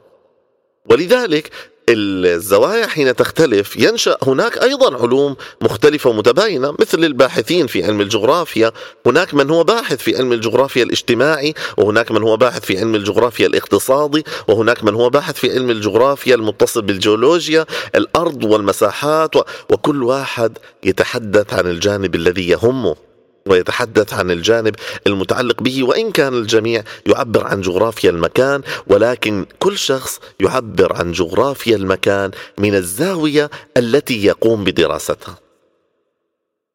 ولذلك 0.90 1.50
الزوايا 1.88 2.87
حين 2.87 3.16
تختلف 3.16 3.76
ينشأ 3.76 4.16
هناك 4.23 4.62
أيضا 4.62 5.02
علوم 5.02 5.37
مختلفة 5.61 6.11
ومتباينة 6.11 6.75
مثل 6.80 7.04
الباحثين 7.04 7.66
في 7.66 7.85
علم 7.85 8.00
الجغرافيا 8.00 8.73
هناك 9.07 9.35
من 9.35 9.50
هو 9.50 9.64
باحث 9.64 9.99
في 9.99 10.16
علم 10.16 10.33
الجغرافيا 10.33 10.83
الاجتماعي 10.83 11.54
وهناك 11.76 12.11
من 12.11 12.23
هو 12.23 12.37
باحث 12.37 12.64
في 12.64 12.78
علم 12.78 12.95
الجغرافيا 12.95 13.47
الاقتصادي 13.47 14.25
وهناك 14.49 14.85
من 14.85 14.95
هو 14.95 15.11
باحث 15.11 15.35
في 15.35 15.52
علم 15.52 15.71
الجغرافيا 15.71 16.35
المتصل 16.35 16.83
بالجيولوجيا 16.83 17.66
الأرض 17.95 18.45
والمساحات 18.45 19.37
وكل 19.71 20.02
واحد 20.02 20.59
يتحدث 20.85 21.54
عن 21.54 21.66
الجانب 21.66 22.14
الذي 22.14 22.49
يهمه. 22.49 23.07
ويتحدث 23.49 24.14
عن 24.14 24.31
الجانب 24.31 24.75
المتعلق 25.07 25.62
به 25.62 25.83
وإن 25.85 26.12
كان 26.12 26.35
الجميع 26.35 26.83
يعبر 27.07 27.47
عن 27.47 27.61
جغرافيا 27.61 28.11
المكان 28.11 28.62
ولكن 28.87 29.47
كل 29.59 29.78
شخص 29.78 30.21
يعبر 30.40 30.93
عن 30.93 31.12
جغرافيا 31.12 31.76
المكان 31.76 32.31
من 32.59 32.75
الزاوية 32.75 33.50
التي 33.76 34.25
يقوم 34.25 34.64
بدراستها. 34.64 35.38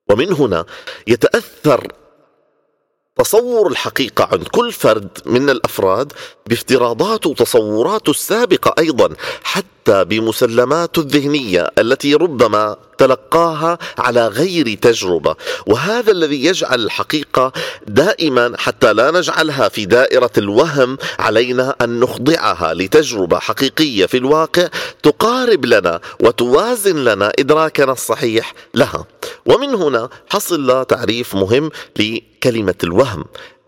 ومن 0.09 0.33
هنا 0.33 0.65
يتأثر 1.07 1.87
تصور 3.15 3.67
الحقيقة 3.67 4.29
عند 4.31 4.47
كل 4.47 4.71
فرد 4.71 5.17
من 5.25 5.49
الأفراد 5.49 6.13
بافتراضاته 6.47 7.29
وتصوراته 7.29 8.09
السابقة 8.09 8.73
أيضا 8.79 9.09
حتى 9.43 9.82
بمسلماته 9.89 10.99
الذهنية 10.99 11.71
التي 11.77 12.15
ربما 12.15 12.77
تلقاها 12.97 13.77
على 13.97 14.27
غير 14.27 14.73
تجربة. 14.73 15.35
وهذا 15.67 16.11
الذي 16.11 16.45
يجعل 16.45 16.83
الحقيقة 16.83 17.51
دائما 17.87 18.53
حتى 18.57 18.93
لا 18.93 19.11
نجعلها 19.11 19.69
في 19.69 19.85
دائرة 19.85 20.31
الوهم 20.37 20.97
علينا 21.19 21.75
أن 21.81 21.99
نخضعها 21.99 22.73
لتجربة 22.73 23.39
حقيقية 23.39 24.05
في 24.05 24.17
الواقع 24.17 24.67
تقارب 25.03 25.65
لنا 25.65 25.99
وتوازن 26.19 27.03
لنا 27.03 27.31
إدراكنا 27.39 27.91
الصحيح 27.91 28.53
لها. 28.73 29.05
ومن 29.45 29.75
هنا 29.75 30.09
حصل 30.29 30.85
تعريف 30.85 31.35
مهم 31.35 31.71
لكلمة 31.99 32.75
الوهم. 32.83 33.25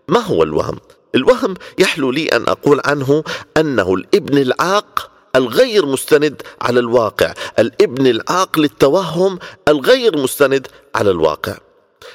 ما 0.08 0.20
هو 0.20 0.42
الوهم؟ 0.42 0.78
الوهم 1.14 1.54
يحلو 1.78 2.10
لي 2.10 2.26
أن 2.26 2.44
أقول 2.48 2.80
عنه 2.84 3.24
أنه 3.56 3.94
الابن 3.94 4.38
العاق 4.38 5.10
الغير 5.36 5.86
مستند 5.86 6.42
على 6.62 6.80
الواقع. 6.80 7.34
الابن 7.58 8.06
العاق 8.06 8.58
للتوهم 8.58 9.38
الغير 9.68 10.18
مستند 10.18 10.66
على 10.94 11.10
الواقع. 11.10 11.56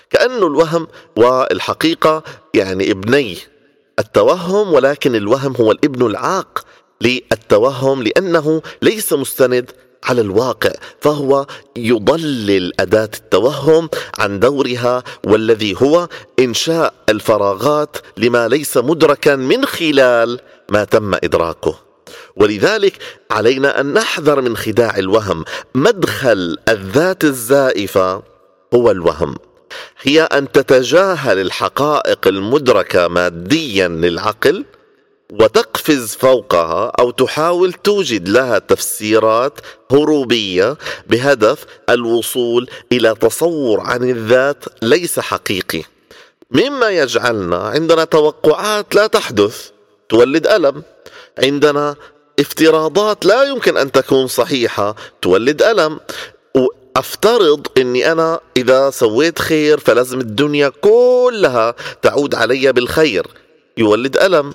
كأنه 0.10 0.48
الوهم 0.48 0.88
والحقيقة 1.18 2.24
يعني 2.54 2.92
ابني 2.92 3.38
التوهم 4.00 4.74
ولكن 4.74 5.16
الوهم 5.16 5.56
هو 5.56 5.72
الابن 5.72 6.06
العاق 6.06 6.66
للتوهم 7.02 8.04
لأنه 8.04 8.62
ليس 8.82 9.14
مستند 9.14 9.72
على 10.04 10.22
الواقع 10.22 10.72
فهو 11.02 11.46
يضلل 11.76 12.72
أداة 12.80 13.10
التوهم 13.14 13.90
عن 14.18 14.40
دورها 14.40 15.04
والذي 15.26 15.76
هو 15.82 16.08
إنشاء 16.40 16.94
الفراغات 17.10 17.98
لما 18.18 18.48
ليس 18.48 18.78
مدركا 18.78 19.36
من 19.36 19.66
خلال 19.66 20.40
ما 20.70 20.84
تم 20.84 21.14
إدراكه. 21.14 21.91
ولذلك 22.36 22.94
علينا 23.32 23.80
أن 23.82 23.94
نحذر 23.94 24.42
من 24.42 24.58
خداع 24.58 24.98
الوهم. 24.98 25.46
مدخل 25.76 26.58
الذات 26.70 27.24
الزائفة 27.24 28.24
هو 28.74 28.92
الوهم. 28.92 29.36
هي 30.02 30.22
أن 30.22 30.52
تتجاهل 30.52 31.40
الحقائق 31.40 32.28
المدركة 32.28 33.08
ماديا 33.08 33.88
للعقل 33.88 34.66
وتقفز 35.32 36.16
فوقها 36.16 36.92
أو 37.00 37.12
تحاول 37.12 37.74
توجد 37.74 38.30
لها 38.30 38.60
تفسيرات 38.60 39.60
هروبية 39.92 40.78
بهدف 41.08 41.66
الوصول 41.90 42.70
إلى 42.92 43.16
تصور 43.16 43.80
عن 43.80 44.10
الذات 44.10 44.66
ليس 44.82 45.20
حقيقي. 45.20 45.84
مما 46.52 46.90
يجعلنا 46.90 47.58
عندنا 47.58 48.04
توقعات 48.04 48.96
لا 48.96 49.08
تحدث 49.08 49.70
تولد 50.10 50.48
ألم. 50.48 50.84
عندنا 51.44 51.96
افتراضات 52.40 53.26
لا 53.26 53.44
يمكن 53.44 53.78
أن 53.78 53.92
تكون 53.92 54.28
صحيحة. 54.28 54.96
تولد 55.22 55.62
ألم. 55.62 56.00
افترض 56.96 57.68
إني 57.78 58.12
أنا 58.12 58.40
إذا 58.58 58.90
سويت 58.90 59.40
خير 59.40 59.80
فلازم 59.80 60.20
الدنيا 60.20 60.72
كلها 60.82 61.76
تعود 62.02 62.36
علي 62.36 62.74
بالخير. 62.74 63.28
يولد 63.78 64.18
ألم. 64.18 64.54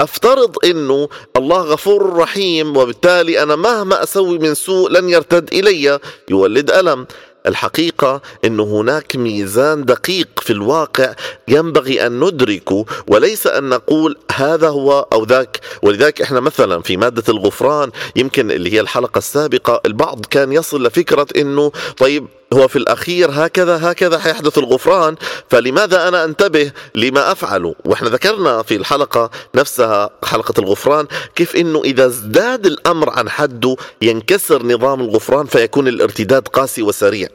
أفترض 0.00 0.56
إنه 0.64 1.08
الله 1.36 1.62
غفور 1.62 2.16
رحيم 2.16 2.76
وبالتالي 2.76 3.42
أنا 3.42 3.56
مهما 3.56 4.02
أسوي 4.02 4.38
من 4.38 4.54
سوء 4.54 4.90
لن 4.90 5.08
يرتد 5.08 5.48
إلي. 5.52 5.98
يولد 6.30 6.70
ألم. 6.70 7.06
الحقيقة 7.46 8.22
أن 8.44 8.60
هناك 8.60 9.16
ميزان 9.16 9.84
دقيق 9.84 10.28
في 10.40 10.52
الواقع 10.52 11.14
ينبغي 11.48 12.06
أن 12.06 12.20
ندركه. 12.20 12.84
وليس 13.06 13.46
أن 13.46 13.68
نقول 13.68 14.16
هذا 14.42 14.68
هو 14.68 15.06
أو 15.12 15.24
ذاك. 15.24 15.60
ولذلك 15.82 16.22
إحنا 16.22 16.40
مثلا 16.40 16.82
في 16.82 16.96
مادة 16.96 17.22
الغفران 17.28 17.90
يمكن 18.16 18.50
اللي 18.50 18.72
هي 18.72 18.80
الحلقة 18.80 19.18
السابقة 19.18 19.80
البعض 19.86 20.26
كان 20.26 20.52
يصل 20.52 20.86
لفكرة 20.86 21.26
أنه 21.36 21.72
طيب 21.98 22.26
هو 22.52 22.68
في 22.68 22.76
الأخير 22.76 23.30
هكذا 23.32 23.90
هكذا 23.90 24.18
حيحدث 24.18 24.58
الغفران 24.58 25.16
فلماذا 25.50 26.08
أنا 26.08 26.24
أنتبه 26.24 26.72
لما 26.94 27.32
أفعله 27.32 27.74
وإحنا 27.84 28.08
ذكرنا 28.08 28.62
في 28.62 28.76
الحلقة 28.76 29.30
نفسها 29.54 30.10
حلقة 30.24 30.54
الغفران 30.58 31.06
كيف 31.34 31.56
أنه 31.56 31.82
إذا 31.84 32.06
ازداد 32.06 32.66
الأمر 32.66 33.10
عن 33.10 33.30
حده 33.30 33.76
ينكسر 34.02 34.66
نظام 34.66 35.00
الغفران 35.00 35.46
فيكون 35.46 35.88
الارتداد 35.88 36.48
قاسي 36.48 36.82
وسريع. 36.82 37.28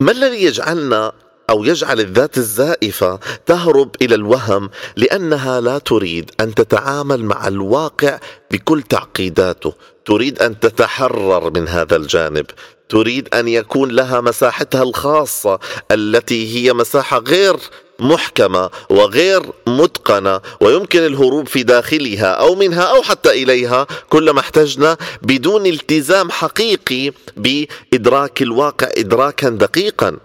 ما 0.00 0.12
الذي 0.12 0.44
يجعلنا 0.44 1.12
أو 1.50 1.64
يجعل 1.64 2.00
الذات 2.00 2.38
الزائفة 2.38 3.20
تهرب 3.46 3.96
إلى 4.02 4.14
الوهم 4.14 4.70
لأنها 4.96 5.60
لا 5.60 5.78
تريد 5.78 6.30
أن 6.40 6.54
تتعامل 6.54 7.24
مع 7.24 7.48
الواقع 7.48 8.18
بكل 8.50 8.82
تعقيداته. 8.82 9.74
تريد 10.04 10.42
أن 10.42 10.60
تتحرر 10.60 11.50
من 11.50 11.68
هذا 11.68 11.96
الجانب. 11.96 12.46
تريد 12.88 13.34
أن 13.34 13.48
يكون 13.48 13.90
لها 13.90 14.20
مساحتها 14.20 14.82
الخاصة 14.82 15.58
التي 15.90 16.56
هي 16.56 16.72
مساحة 16.72 17.18
غير 17.18 17.56
محكمة 17.98 18.70
وغير 18.90 19.42
متقنة. 19.66 20.40
ويمكن 20.60 20.98
الهروب 20.98 21.48
في 21.48 21.62
داخلها 21.62 22.26
أو 22.26 22.54
منها 22.54 22.82
أو 22.82 23.02
حتى 23.02 23.30
إليها 23.30 23.86
كلما 24.10 24.40
احتجنا 24.40 24.96
بدون 25.22 25.66
التزام 25.66 26.30
حقيقي 26.30 27.12
بإدراك 27.36 28.42
الواقع 28.42 28.88
ادراكا 28.96 29.48
دقيقا. 29.48 30.16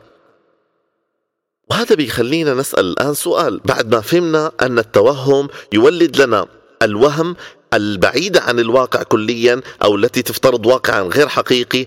وهذا 1.71 1.95
بيخلينا 1.95 2.53
نسأل 2.53 2.85
الآن 2.85 3.13
سؤال. 3.13 3.59
بعد 3.65 3.95
ما 3.95 4.01
فهمنا 4.01 4.51
أن 4.61 4.79
التوهم 4.79 5.47
يولد 5.73 6.21
لنا 6.21 6.45
الوهم 6.83 7.35
البعيدة 7.73 8.41
عن 8.41 8.59
الواقع 8.59 9.03
كليا 9.03 9.61
أو 9.83 9.95
التي 9.95 10.21
تفترض 10.21 10.65
واقعا 10.65 11.01
غير 11.01 11.27
حقيقي 11.27 11.85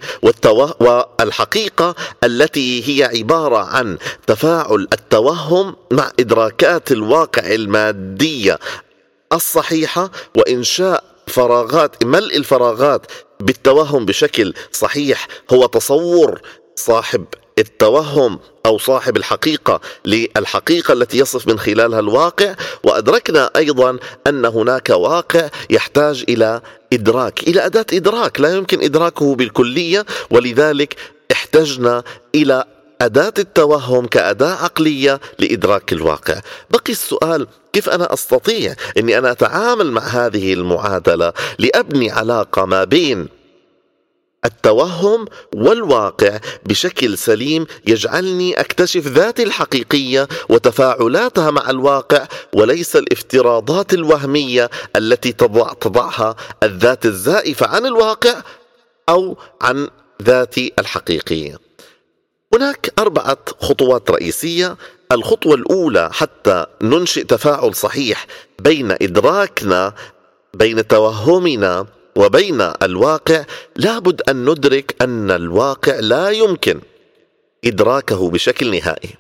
والحقيقة 0.81 1.95
التي 2.25 2.89
هي 2.89 3.19
عبارة 3.19 3.59
عن 3.59 3.99
تفاعل 4.27 4.89
التوهم 4.93 5.77
مع 5.93 6.11
إدراكات 6.21 6.93
الواقع 6.93 7.55
المادية 7.55 8.59
الصحيحة 9.33 10.11
وإنشاء 10.37 11.05
فراغات 11.27 12.05
ملء 12.05 12.37
الفراغات 12.37 13.07
بالتوهم 13.41 14.07
بشكل 14.07 14.55
صحيح. 14.73 15.29
هو 15.53 15.67
تصور 15.67 16.41
صاحب 16.77 17.25
التوهم 17.62 18.38
أو 18.66 18.78
صاحب 18.78 19.16
الحقيقة 19.16 19.81
للحقيقة 20.04 20.92
التي 20.92 21.19
يصف 21.19 21.49
من 21.49 21.59
خلالها 21.59 22.00
الواقع 22.00 22.54
وأدركنا 22.85 23.50
أيضا 23.57 23.99
أن 24.26 24.45
هناك 24.45 24.90
واقع 24.90 25.49
يحتاج 25.71 26.25
إلى 26.28 26.61
إدراك 26.92 27.42
إلى 27.42 27.66
أداة 27.66 27.87
إدراك 27.92 28.40
لا 28.40 28.57
يمكن 28.57 28.83
إدراكه 28.83 29.35
بالكلية 29.35 30.07
ولذلك 30.31 30.97
احتجنا 31.33 32.02
إلى 32.35 32.64
أداة 33.00 33.35
التوهم 33.38 34.07
كأداة 34.07 34.54
عقلية 34.64 35.21
لإدراك 35.38 35.92
الواقع. 35.92 36.40
بقي 36.71 36.92
السؤال 36.92 37.47
كيف 37.73 37.88
أنا 37.88 38.12
أستطيع 38.12 38.75
أني 38.99 39.19
أنا 39.19 39.31
أتعامل 39.31 39.92
مع 39.92 40.02
هذه 40.02 40.52
المعادلة 40.52 41.33
لأبني 41.59 42.11
علاقة 42.11 42.64
ما 42.64 42.84
بين 42.84 43.28
التوهم 44.45 45.26
والواقع 45.55 46.41
بشكل 46.65 47.19
سليم 47.19 47.67
يجعلني 47.87 48.61
أكتشف 48.61 49.07
ذاتي 49.07 49.43
الحقيقية 49.43 50.28
وتفاعلاتها 50.49 51.50
مع 51.50 51.71
الواقع 51.71 52.26
وليس 52.55 52.97
الافتراضات 52.97 53.95
الوهمية 53.95 54.71
التي 54.97 55.33
تضع 55.33 55.73
تضعها 55.73 56.37
الذات 56.63 57.07
الزائفه 57.07 57.67
عن 57.67 57.87
الواقع 57.87 58.43
أو 59.09 59.37
عن 59.61 59.89
ذاتي 60.23 60.73
الحقيقية. 60.78 61.59
هناك 62.55 62.93
أربعة 62.99 63.39
خطوات 63.61 64.11
رئيسية 64.11 64.76
الخطوة 65.13 65.55
الأولى 65.55 66.11
حتى 66.13 66.67
ننشئ 66.83 67.25
تفاعل 67.25 67.75
صحيح 67.75 68.26
بين 68.59 68.91
إدراكنا 68.91 69.95
بين 70.55 70.87
توهمنا 70.87 71.87
وبين 72.17 72.73
الواقع 72.83 73.45
لابد 73.77 74.23
أن 74.29 74.51
ندرك 74.51 74.97
أن 75.01 75.31
الواقع 75.31 75.95
لا 76.01 76.31
يمكن 76.31 76.81
إدراكه 77.65 78.31
بشكل 78.31 78.71
نهائي. 78.71 79.11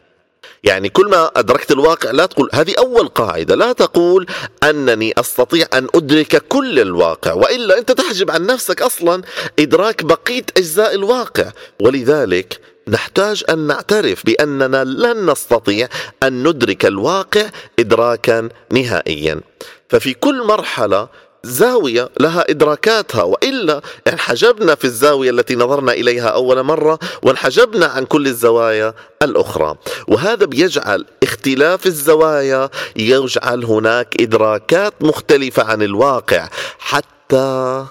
يعني 0.64 0.88
كل 0.88 1.06
ما 1.06 1.30
أدركت 1.36 1.70
الواقع 1.70 2.10
لا 2.10 2.26
تقول 2.26 2.50
هذه 2.54 2.74
أول 2.78 3.08
قاعدة 3.08 3.54
لا 3.54 3.72
تقول 3.72 4.26
أنني 4.62 5.12
أستطيع 5.20 5.66
أن 5.74 5.88
أدرك 5.94 6.36
كل 6.48 6.80
الواقع 6.80 7.32
وإلا 7.32 7.78
أنت 7.78 7.92
تحجب 7.92 8.30
عن 8.30 8.46
نفسك 8.46 8.82
أصلا 8.82 9.22
إدراك 9.58 10.04
بقية 10.04 10.44
أجزاء 10.56 10.94
الواقع. 10.94 11.52
ولذلك 11.80 12.60
نحتاج 12.88 13.44
أن 13.48 13.58
نعترف 13.66 14.26
بأننا 14.26 14.84
لن 14.84 15.30
نستطيع 15.30 15.88
أن 16.22 16.48
ندرك 16.48 16.86
الواقع 16.86 17.50
إدراكا 17.78 18.48
نهائيا. 18.72 19.40
ففي 19.88 20.14
كل 20.14 20.46
مرحلة 20.46 21.08
زاوية 21.44 22.08
لها 22.20 22.50
إدراكاتها 22.50 23.22
وإلا 23.22 23.80
انحجبنا 24.08 24.74
في 24.74 24.84
الزاوية 24.84 25.30
التي 25.30 25.56
نظرنا 25.56 25.92
إليها 25.92 26.28
أول 26.28 26.62
مرة 26.62 26.98
وانحجبنا 27.22 27.86
عن 27.86 28.04
كل 28.04 28.26
الزوايا 28.26 28.94
الأخرى. 29.22 29.76
وهذا 30.08 30.46
بيجعل 30.46 31.06
اختلاف 31.22 31.86
الزوايا 31.86 32.70
يجعل 32.96 33.64
هناك 33.64 34.20
إدراكات 34.20 34.94
مختلفة 35.00 35.62
عن 35.62 35.82
الواقع 35.82 36.48
حتى 36.78 37.86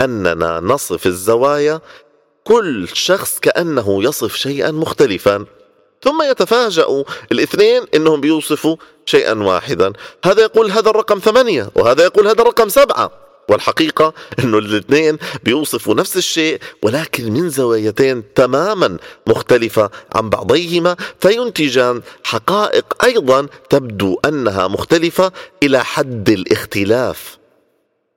أننا 0.00 0.60
نصف 0.60 1.06
الزوايا 1.06 1.80
كل 2.44 2.88
شخص 2.92 3.38
كأنه 3.38 4.04
يصف 4.04 4.36
شيئا 4.36 4.70
مختلفا. 4.70 5.44
ثم 6.02 6.22
يتفاجأ 6.22 7.04
الاثنين 7.32 7.82
إنهم 7.94 8.20
بيوصفوا 8.20 8.76
شيئا 9.06 9.34
واحدا. 9.34 9.92
هذا 10.24 10.42
يقول 10.42 10.70
هذا 10.70 10.90
الرقم 10.90 11.18
ثمانية 11.18 11.70
وهذا 11.74 12.04
يقول 12.04 12.26
هذا 12.26 12.42
الرقم 12.42 12.68
سبعة. 12.68 13.10
والحقيقة 13.48 14.14
إنه 14.38 14.58
الاثنين 14.58 15.18
بيوصفوا 15.44 15.94
نفس 15.94 16.16
الشيء 16.16 16.60
ولكن 16.82 17.32
من 17.32 17.50
زوايتين 17.50 18.34
تماما 18.34 18.96
مختلفة 19.26 19.90
عن 20.14 20.30
بعضيهما. 20.30 20.96
فينتجان 21.20 22.02
حقائق 22.24 23.04
أيضا 23.04 23.46
تبدو 23.70 24.20
أنها 24.24 24.68
مختلفة 24.68 25.32
إلى 25.62 25.84
حد 25.84 26.30
الاختلاف. 26.30 27.38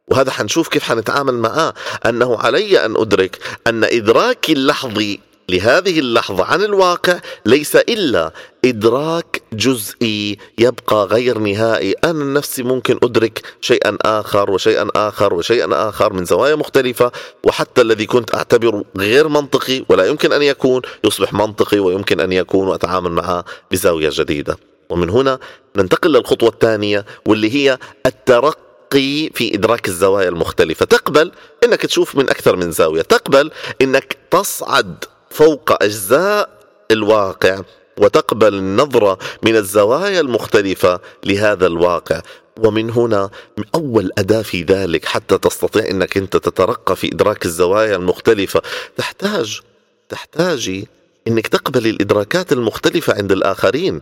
وهذا 0.07 0.31
حنشوف 0.31 0.67
كيف 0.67 0.83
حنتعامل 0.83 1.33
معاه 1.33 1.73
أنه 2.05 2.37
علي 2.39 2.85
أن 2.85 2.95
أدرك 2.97 3.37
أن 3.67 3.83
ادراكي 3.83 4.53
اللحظي 4.53 5.19
لهذه 5.49 5.99
اللحظة 5.99 6.43
عن 6.43 6.63
الواقع 6.63 7.19
ليس 7.45 7.75
إلا 7.75 8.31
إدراك 8.65 9.41
جزئي 9.53 10.37
يبقى 10.57 11.05
غير 11.05 11.37
نهائي. 11.37 11.95
أنا 12.03 12.23
نفسي 12.23 12.63
ممكن 12.63 12.99
أدرك 13.03 13.41
شيئا 13.61 13.97
آخر 14.01 14.51
وشيئا 14.51 14.87
آخر 14.95 15.33
وشيئا 15.33 15.89
آخر 15.89 16.13
من 16.13 16.25
زوايا 16.25 16.55
مختلفة 16.55 17.11
وحتى 17.43 17.81
الذي 17.81 18.05
كنت 18.05 18.35
أعتبره 18.35 18.83
غير 18.97 19.27
منطقي 19.27 19.85
ولا 19.89 20.05
يمكن 20.05 20.33
أن 20.33 20.41
يكون 20.41 20.81
يصبح 21.03 21.33
منطقي 21.33 21.79
ويمكن 21.79 22.19
أن 22.19 22.31
يكون 22.31 22.67
وأتعامل 22.67 23.11
معه 23.11 23.45
بزاوية 23.71 24.09
جديدة. 24.13 24.57
ومن 24.89 25.09
هنا 25.09 25.39
ننتقل 25.75 26.11
للخطوة 26.11 26.49
الثانية 26.49 27.05
واللي 27.25 27.55
هي 27.55 27.77
الترقي 28.05 29.29
في 29.33 29.55
إدراك 29.55 29.87
الزوايا 29.87 30.29
المختلفة. 30.29 30.85
تقبل 30.85 31.31
أنك 31.63 31.81
تشوف 31.81 32.15
من 32.15 32.29
أكثر 32.29 32.55
من 32.55 32.71
زاوية. 32.71 33.01
تقبل 33.01 33.51
أنك 33.81 34.17
تصعد 34.31 35.03
فوق 35.29 35.83
أجزاء 35.83 36.49
الواقع 36.91 37.61
وتقبل 37.97 38.53
النظره 38.53 39.17
من 39.43 39.55
الزوايا 39.55 40.19
المختلفة 40.19 40.99
لهذا 41.25 41.67
الواقع. 41.67 42.21
ومن 42.59 42.89
هنا 42.89 43.29
أول 43.75 44.11
أداة 44.17 44.41
في 44.41 44.63
ذلك 44.63 45.05
حتى 45.05 45.37
تستطيع 45.37 45.89
إنك 45.89 46.17
أنت 46.17 46.37
تترقى 46.37 46.95
في 46.95 47.07
إدراك 47.13 47.45
الزوايا 47.45 47.95
المختلفة 47.95 48.61
تحتاج 48.97 49.61
تحتاجي 50.09 50.87
إنك 51.27 51.47
تقبل 51.47 51.87
الإدراكات 51.87 52.51
المختلفة 52.51 53.13
عند 53.13 53.31
الآخرين. 53.31 54.01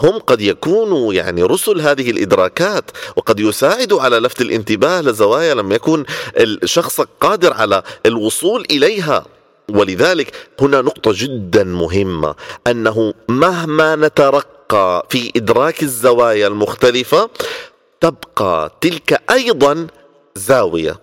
هم 0.00 0.18
قد 0.18 0.40
يكونوا 0.40 1.14
يعني 1.14 1.42
رسل 1.42 1.80
هذه 1.80 2.10
الإدراكات 2.10 2.90
وقد 3.16 3.40
يساعدوا 3.40 4.02
على 4.02 4.18
لفت 4.18 4.40
الانتباه 4.40 5.00
لزوايا 5.00 5.54
لم 5.54 5.72
يكن 5.72 6.04
الشخص 6.36 7.00
قادر 7.00 7.52
على 7.52 7.82
الوصول 8.06 8.66
إليها. 8.70 9.26
ولذلك 9.68 10.50
هنا 10.60 10.80
نقطة 10.80 11.12
جدا 11.14 11.64
مهمة 11.64 12.34
أنه 12.66 13.14
مهما 13.28 13.96
نترقى 13.96 15.06
في 15.10 15.32
إدراك 15.36 15.82
الزوايا 15.82 16.46
المختلفة 16.46 17.30
تبقى 18.00 18.78
تلك 18.80 19.22
أيضا 19.30 19.86
زاوية. 20.36 20.96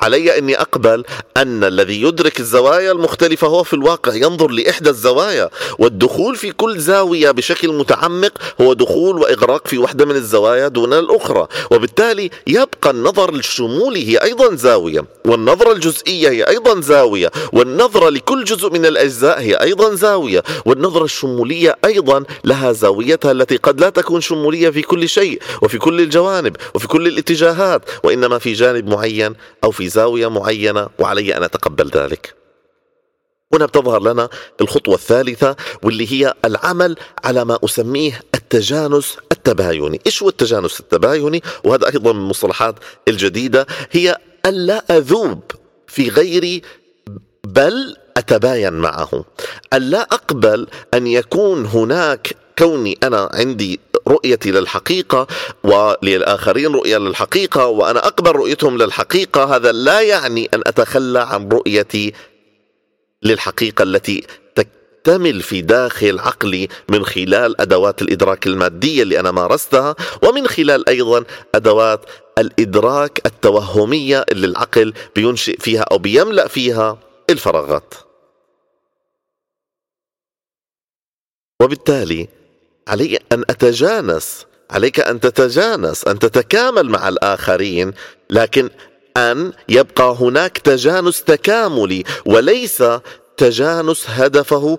علي 0.00 0.38
إني 0.38 0.60
أقبل 0.60 1.04
أن 1.36 1.64
الذي 1.64 2.02
يدرك 2.02 2.40
الزوايا 2.40 2.92
المختلفة 2.92 3.46
هو 3.46 3.62
في 3.62 3.74
الواقع 3.74 4.14
ينظر 4.14 4.50
لإحدى 4.50 4.90
الزوايا 4.90 5.50
والدخول 5.78 6.36
في 6.36 6.52
كل 6.52 6.78
زاوية 6.80 7.30
بشكل 7.30 7.68
متعمق 7.72 8.32
هو 8.60 8.72
دخول 8.72 9.18
وإغراق 9.18 9.68
في 9.68 9.78
واحدة 9.78 10.04
من 10.04 10.16
الزوايا 10.16 10.68
دون 10.68 10.92
الأخرى 10.92 11.46
وبالتالي 11.70 12.30
يبقى 12.46 12.90
النظر 12.90 13.34
الشمولي 13.34 14.08
هي 14.08 14.16
أيضا 14.22 14.54
زاوية 14.56 15.04
والنظرة 15.26 15.72
الجزئية 15.72 16.28
هي 16.28 16.42
أيضا 16.48 16.80
زاوية 16.80 17.30
والنظرة 17.52 18.08
لكل 18.10 18.44
جزء 18.44 18.70
من 18.70 18.86
الأجزاء 18.86 19.40
هي 19.40 19.54
أيضا 19.54 19.94
زاوية 19.94 20.42
والنظرة 20.66 21.04
الشمولية 21.04 21.76
أيضا 21.84 22.24
لها 22.44 22.72
زاويتها 22.72 23.32
التي 23.32 23.56
قد 23.56 23.80
لا 23.80 23.90
تكون 23.90 24.20
شمولية 24.20 24.70
في 24.70 24.82
كل 24.82 25.08
شيء 25.08 25.42
وفي 25.62 25.78
كل 25.78 26.00
الجوانب 26.00 26.56
وفي 26.74 26.88
كل 26.88 27.06
الاتجاهات 27.06 27.82
وإنما 28.04 28.38
في 28.38 28.52
جانب 28.52 28.88
معين 28.88 29.34
أو 29.64 29.70
في 29.70 29.85
زاوية 29.88 30.28
معينة 30.28 30.88
وعلي 30.98 31.36
أن 31.36 31.42
أتقبل 31.42 31.88
ذلك. 31.88 32.34
هنا 33.54 33.66
بتظهر 33.66 34.02
لنا 34.02 34.28
الخطوة 34.60 34.94
الثالثة 34.94 35.56
واللي 35.82 36.12
هي 36.12 36.34
العمل 36.44 36.96
على 37.24 37.44
ما 37.44 37.58
أسميه 37.64 38.20
التجانس 38.34 39.16
التبايني. 39.32 40.00
إيش 40.06 40.22
هو 40.22 40.28
التجانس 40.28 40.80
التبايني؟ 40.80 41.42
وهذا 41.64 41.86
أيضا 41.86 42.12
من 42.12 42.20
المصطلحات 42.20 42.74
الجديدة 43.08 43.66
هي 43.90 44.16
ألا 44.46 44.84
أذوب 44.96 45.42
في 45.86 46.08
غيري 46.08 46.62
بل 47.44 47.96
أتباين 48.16 48.72
معه. 48.72 49.24
ألا 49.72 50.00
أقبل 50.00 50.66
أن 50.94 51.06
يكون 51.06 51.66
هناك 51.66 52.36
كوني 52.58 52.98
أنا 53.02 53.30
عندي 53.32 53.80
رؤيتي 54.08 54.50
للحقيقة 54.50 55.26
وللآخرين 55.64 56.74
رؤية 56.74 56.98
للحقيقة 56.98 57.66
وأنا 57.66 58.06
أقبل 58.06 58.30
رؤيتهم 58.30 58.78
للحقيقة. 58.78 59.56
هذا 59.56 59.72
لا 59.72 60.00
يعني 60.00 60.48
أن 60.54 60.60
أتخلى 60.66 61.18
عن 61.20 61.48
رؤيتي 61.48 62.12
للحقيقة 63.22 63.82
التي 63.82 64.26
تكتمل 64.54 65.42
في 65.42 65.60
داخل 65.62 66.18
عقلي 66.18 66.68
من 66.88 67.04
خلال 67.04 67.60
أدوات 67.60 68.02
الإدراك 68.02 68.46
المادية 68.46 69.02
اللي 69.02 69.20
أنا 69.20 69.30
مارستها 69.30 69.94
ومن 70.22 70.46
خلال 70.46 70.88
أيضا 70.88 71.24
أدوات 71.54 72.00
الإدراك 72.38 73.26
التوهمية 73.26 74.24
اللي 74.32 74.46
العقل 74.46 74.92
بينشئ 75.16 75.60
فيها 75.60 75.82
أو 75.82 75.98
بيملأ 75.98 76.48
فيها 76.48 76.98
الفراغات. 77.30 77.94
وبالتالي 81.62 82.28
علي 82.88 83.18
أن 83.32 83.44
أتجانس. 83.50 84.46
عليك 84.70 85.00
أن 85.00 85.20
تتجانس 85.20 86.04
أن 86.04 86.18
تتكامل 86.18 86.90
مع 86.90 87.08
الآخرين. 87.08 87.92
لكن 88.30 88.70
أن 89.16 89.52
يبقى 89.68 90.16
هناك 90.20 90.58
تجانس 90.58 91.22
تكاملي 91.24 92.04
وليس 92.26 92.84
تجانس 93.36 94.04
هدفه 94.08 94.78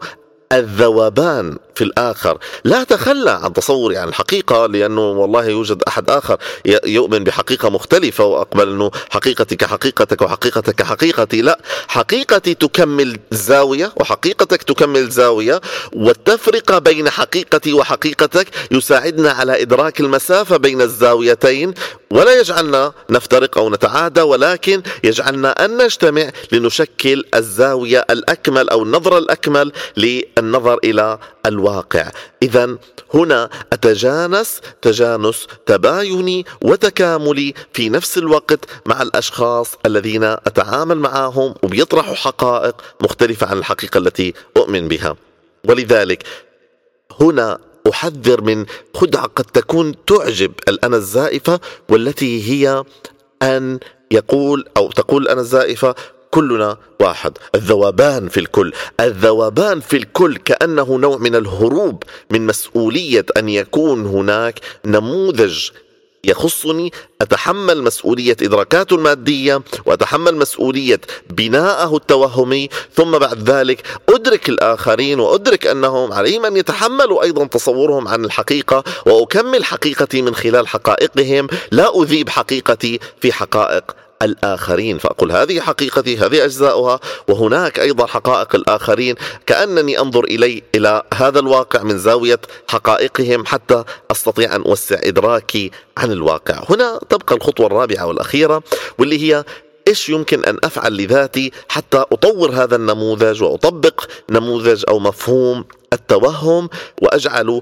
الذوبان 0.54 1.58
في 1.76 1.84
الآخر. 1.84 2.38
لا 2.64 2.84
تخلى 2.84 3.32
عن 3.32 3.54
تصوري 3.54 3.98
عن 3.98 4.08
الحقيقة 4.08 4.66
لأنه 4.66 5.02
والله 5.02 5.46
يوجد 5.46 5.84
أحد 5.88 6.10
آخر 6.10 6.38
يؤمن 6.86 7.24
بحقيقة 7.24 7.70
مختلفة 7.70 8.26
وأقبل 8.26 8.70
أنه 8.70 8.92
حقيقتي 9.10 9.56
كحقيقتك 9.56 10.22
وحقيقتك 10.22 10.76
كحقيقتي 10.76 11.42
لا 11.42 11.60
حقيقتي 11.88 12.54
تكمل 12.54 13.20
زاوية 13.32 13.94
وحقيقتك 13.96 14.64
تكمل 14.64 15.10
زاوية 15.10 15.62
والتفرقة 15.94 16.80
بين 16.80 17.10
حقيقتي 17.10 17.74
وحقيقتك 17.74 18.48
يساعدنا 18.72 19.32
على 19.32 19.62
إدراك 19.62 20.00
المسافة 20.00 20.58
بين 20.58 20.82
الزاويتين. 20.82 21.74
ولا 22.12 22.40
يجعلنا 22.40 22.94
نفترق 23.10 23.58
أو 23.58 23.70
نتعادى 23.70 24.22
ولكن 24.22 24.82
يجعلنا 25.04 25.66
أن 25.66 25.78
نجتمع 25.78 26.30
لنشكل 26.52 27.24
الزاوية 27.36 28.06
الأكمل 28.10 28.70
أو 28.70 28.84
النظرة 28.84 29.18
الأكمل 29.18 29.72
للنظر 30.38 30.80
إلى 30.84 31.19
الواقع. 31.45 32.12
اذا 32.43 32.78
هنا 33.13 33.50
أتجانس 33.73 34.62
تجانس 34.82 35.47
تبايني 35.65 36.45
وتكاملي 36.63 37.54
في 37.73 37.89
نفس 37.89 38.17
الوقت 38.17 38.65
مع 38.86 39.02
الأشخاص 39.02 39.76
الذين 39.86 40.23
أتعامل 40.23 40.97
معهم 40.97 41.56
وبيطرحوا 41.63 42.15
حقائق 42.15 42.76
مختلفة 43.02 43.47
عن 43.47 43.58
الحقيقة 43.58 43.97
التي 43.97 44.34
أؤمن 44.58 44.88
بها. 44.88 45.15
ولذلك 45.69 46.23
هنا 47.21 47.60
أحذر 47.89 48.41
من 48.41 48.65
خدعة 48.95 49.26
قد 49.26 49.45
تكون 49.45 50.06
تعجب 50.06 50.52
الانا 50.67 50.97
الزائفة 50.97 51.60
والتي 51.89 52.52
هي 52.52 52.84
أن 53.41 53.80
يقول 54.12 54.65
أو 54.78 54.91
تقول 54.91 55.23
الانا 55.23 55.41
الزائفة 55.41 55.95
كلنا 56.32 56.78
واحد. 57.00 57.38
الذوبان 57.56 58.30
في 58.30 58.40
الكل. 58.40 58.74
الذوبان 59.00 59.80
في 59.80 59.98
الكل 59.98 60.38
كأنه 60.38 60.98
نوع 60.98 61.18
من 61.18 61.36
الهروب 61.36 62.04
من 62.32 62.46
مسؤولية 62.46 63.26
أن 63.38 63.50
يكون 63.50 64.06
هناك 64.06 64.60
نموذج 64.86 65.70
يخصني. 66.24 66.92
أتحمل 67.22 67.84
مسؤولية 67.84 68.38
إدراكاته 68.42 68.96
المادية 68.96 69.62
وأتحمل 69.86 70.36
مسؤولية 70.36 71.02
بناءه 71.30 71.96
التوهمي. 71.96 72.70
ثم 72.96 73.18
بعد 73.18 73.50
ذلك 73.50 73.84
أدرك 74.10 74.50
الآخرين 74.50 75.20
وأدرك 75.20 75.68
أنهم 75.68 76.13
عليهم 76.13 76.46
أن 76.46 76.58
يتحملوا 76.58 77.24
أيضا 77.24 77.46
تصورهم 77.46 78.08
عن 78.08 78.26
الحقيقة 78.26 78.84
وأكمل 79.06 79.66
حقيقتي 79.66 80.22
من 80.22 80.36
خلال 80.36 80.68
حقائقهم. 80.68 81.48
لا 81.72 82.02
أذيب 82.02 82.30
حقيقتي 82.30 83.00
في 83.22 83.34
حقائق 83.34 83.96
الآخرين. 84.21 84.97
فأقول 84.97 85.32
هذه 85.32 85.60
حقيقتي 85.60 86.17
هذه 86.17 86.45
أجزاؤها 86.45 86.99
وهناك 87.27 87.80
أيضا 87.80 88.06
حقائق 88.06 88.56
الآخرين. 88.56 89.15
كأنني 89.45 89.99
أنظر 89.99 90.23
إلي 90.23 90.63
إلى 90.75 91.03
هذا 91.13 91.39
الواقع 91.39 91.84
من 91.84 91.97
زاوية 91.97 92.39
حقائقهم 92.67 93.45
حتى 93.45 93.84
أستطيع 94.12 94.56
أن 94.56 94.62
أوسع 94.62 94.99
إدراكي 95.03 95.71
عن 95.97 96.12
الواقع. 96.12 96.63
هنا 96.69 96.99
تبقى 97.10 97.36
الخطوة 97.36 97.65
الرابعة 97.65 98.06
والأخيرة 98.06 98.63
واللي 98.97 99.34
هي 99.34 99.43
إيش 99.88 100.10
يمكن 100.10 100.45
أن 100.45 100.58
أفعل 100.63 100.97
لذاتي 100.97 101.51
حتى 101.69 101.97
أطور 101.97 102.51
هذا 102.51 102.75
النموذج 102.75 103.43
وأطبق 103.43 104.06
نموذج 104.30 104.84
أو 104.89 104.99
مفهوم 104.99 105.65
التوهم 105.93 106.69
واجعله 107.01 107.62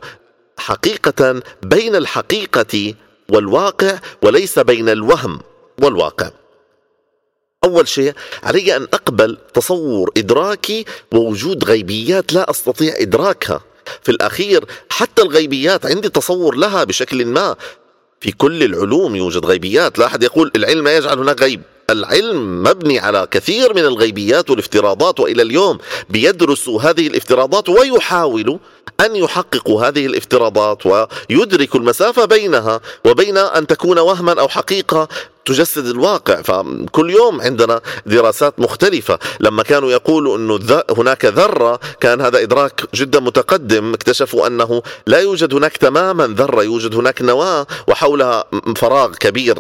حقيقة 0.58 1.42
بين 1.64 1.96
الحقيقة 1.96 2.94
والواقع 3.30 4.00
وليس 4.24 4.60
بين 4.60 4.90
الوهم 4.90 5.40
والواقع. 5.82 6.30
أول 7.66 7.88
شيء 7.88 8.14
علي 8.44 8.76
أن 8.76 8.84
أقبل 8.94 9.38
تصور 9.54 10.12
إدراكي 10.18 10.86
ووجود 11.12 11.64
غيبيات 11.64 12.34
لا 12.34 12.50
أستطيع 12.50 12.94
إدراكها. 12.98 13.62
في 14.04 14.12
الأخير 14.12 14.66
حتى 14.90 15.22
الغيبيات 15.22 15.86
عندي 15.86 16.10
تصور 16.10 16.56
لها 16.56 16.84
بشكل 16.84 17.26
ما. 17.26 17.56
في 18.22 18.32
كل 18.32 18.64
العلوم 18.64 19.16
يوجد 19.16 19.46
غيبيات. 19.46 20.00
لا 20.00 20.06
أحد 20.06 20.24
يقول 20.24 20.52
العلم 20.56 20.88
يجعل 20.88 21.20
هناك 21.20 21.42
غيب. 21.42 21.62
العلم 21.90 22.64
مبني 22.64 23.00
على 23.00 23.28
كثير 23.32 23.74
من 23.74 23.86
الغيبيات 23.86 24.50
والافتراضات 24.50 25.20
وإلى 25.20 25.42
اليوم. 25.42 25.78
بيدرسوا 26.10 26.82
هذه 26.82 27.08
الافتراضات 27.08 27.70
ويحاولوا 27.70 28.58
أن 29.00 29.16
يحققوا 29.16 29.88
هذه 29.88 30.06
الافتراضات 30.06 30.84
ويدركوا 30.86 31.80
المسافة 31.80 32.26
بينها 32.26 32.82
وبين 33.06 33.38
أن 33.38 33.68
تكون 33.68 34.00
وهما 34.00 34.40
أو 34.40 34.48
حقيقة. 34.48 35.08
تجسد 35.46 35.86
الواقع. 35.86 36.42
فكل 36.42 37.10
يوم 37.10 37.42
عندنا 37.42 37.82
دراسات 38.06 38.60
مختلفة. 38.60 39.20
لما 39.40 39.64
كانوا 39.64 39.92
يقولوا 39.92 40.38
أنه 40.38 40.84
هناك 40.98 41.26
ذرة 41.26 41.80
كان 42.00 42.22
هذا 42.22 42.44
إدراك 42.44 42.82
جدا 42.96 43.20
متقدم 43.20 43.94
اكتشفوا 43.94 44.48
أنه 44.48 44.82
لا 45.08 45.20
يوجد 45.20 45.54
هناك 45.54 45.78
تماما 45.78 46.28
ذرة 46.28 46.64
يوجد 46.64 46.96
هناك 46.96 47.22
نواة 47.22 47.68
وحولها 47.88 48.46
فراغ 48.76 49.14
كبير 49.14 49.60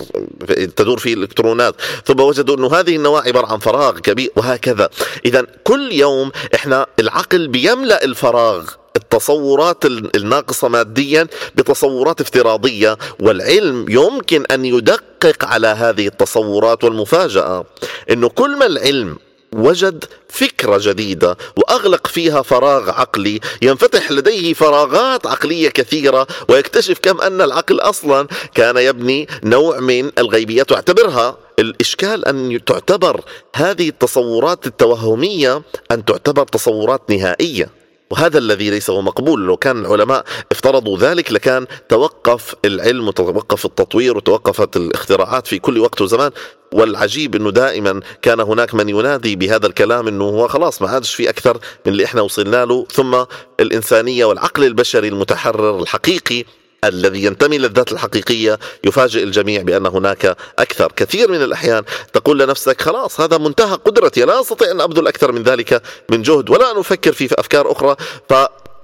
تدور 0.76 1.00
فيه 1.00 1.14
الإلكترونات. 1.14 1.76
ثم 2.06 2.20
وجدوا 2.20 2.56
أنه 2.56 2.76
هذه 2.76 2.96
النواة 2.96 3.22
عبارة 3.22 3.48
عن 3.48 3.60
فراغ 3.60 4.00
كبير 4.00 4.32
وهكذا. 4.36 4.90
إذا 5.26 5.48
كل 5.64 5.92
يوم 5.92 6.32
إحنا 6.56 6.86
العقل 7.00 7.48
بيملأ 7.48 8.04
الفراغ. 8.04 8.64
التصورات 9.06 9.86
الناقصة 9.86 10.68
ماديا 10.68 11.28
بتصورات 11.56 12.22
افتراضية 12.22 12.98
والعلم 13.20 13.86
يمكن 13.90 14.46
أن 14.46 14.66
يدقق 14.66 15.46
على 15.46 15.68
هذه 15.68 16.08
التصورات 16.08 16.84
والمفاجأة 16.84 17.66
أنه 18.12 18.30
كل 18.30 18.56
ما 18.56 18.66
العلم 18.66 19.18
وجد 19.56 20.06
فكرة 20.30 20.80
جديدة 20.82 21.38
وأغلق 21.58 22.08
فيها 22.08 22.42
فراغ 22.42 22.90
عقلي 22.90 23.40
ينفتح 23.62 24.12
لديه 24.12 24.54
فراغات 24.54 25.28
عقلية 25.28 25.70
كثيرة 25.70 26.28
ويكتشف 26.50 27.00
كم 27.02 27.22
أن 27.22 27.42
العقل 27.42 27.80
أصلا 27.80 28.28
كان 28.56 28.78
يبني 28.78 29.28
نوع 29.44 29.80
من 29.80 30.12
الغيبيات 30.18 30.72
واعتبرها 30.72 31.38
الإشكال 31.60 32.26
أن 32.26 32.60
تعتبر 32.66 33.22
هذه 33.56 33.90
التصورات 33.90 34.68
التوهمية 34.68 35.62
أن 35.92 36.06
تعتبر 36.06 36.44
تصورات 36.44 37.02
نهائية. 37.10 37.85
وهذا 38.12 38.38
الذي 38.38 38.70
ليس 38.70 38.90
هو 38.90 39.02
مقبول. 39.02 39.46
لو 39.46 39.58
كان 39.58 39.86
العلماء 39.86 40.26
افترضوا 40.52 40.98
ذلك 40.98 41.32
لكان 41.32 41.66
توقف 41.90 42.56
العلم 42.66 43.08
وتوقف 43.08 43.66
التطوير 43.66 44.18
وتوقفت 44.18 44.78
الاختراعات 44.78 45.48
في 45.48 45.60
كل 45.60 45.80
وقت 45.80 46.02
وزمان. 46.02 46.32
والعجيب 46.74 47.36
إنه 47.36 47.52
دائما 47.52 48.00
كان 48.22 48.40
هناك 48.40 48.74
من 48.76 48.90
ينادي 48.90 49.36
بهذا 49.36 49.68
الكلام 49.68 50.08
إنه 50.08 50.24
هو 50.24 50.48
خلاص 50.48 50.82
ما 50.82 50.90
عادش 50.90 51.16
في 51.16 51.30
أكثر 51.30 51.58
من 51.86 51.92
اللي 51.92 52.06
إحنا 52.06 52.22
وصلنا 52.22 52.66
له. 52.66 52.86
ثم 52.92 53.24
الإنسانية 53.60 54.26
والعقل 54.26 54.64
البشري 54.64 55.08
المتحرر 55.08 55.80
الحقيقي 55.80 56.46
الذي 56.86 57.24
ينتمي 57.24 57.58
للذات 57.58 57.92
الحقيقية 57.92 58.60
يفاجئ 58.84 59.24
الجميع 59.24 59.62
بأن 59.62 59.86
هناك 59.86 60.38
أكثر. 60.60 60.92
كثير 60.96 61.32
من 61.32 61.44
الأحيان 61.44 61.84
تقول 62.14 62.40
لنفسك 62.40 62.82
خلاص 62.82 63.22
هذا 63.22 63.38
منتهى 63.38 63.76
قدرتي 63.76 64.26
لا 64.26 64.42
أستطيع 64.42 64.72
أن 64.72 64.82
أبذل 64.82 65.08
أكثر 65.08 65.32
من 65.32 65.44
ذلك 65.44 65.82
من 66.10 66.22
جهد 66.22 66.50
ولا 66.50 66.72
أن 66.72 66.78
أفكر 66.78 67.14
في 67.14 67.40
أفكار 67.40 67.72
أخرى. 67.72 67.96
ف 68.30 68.34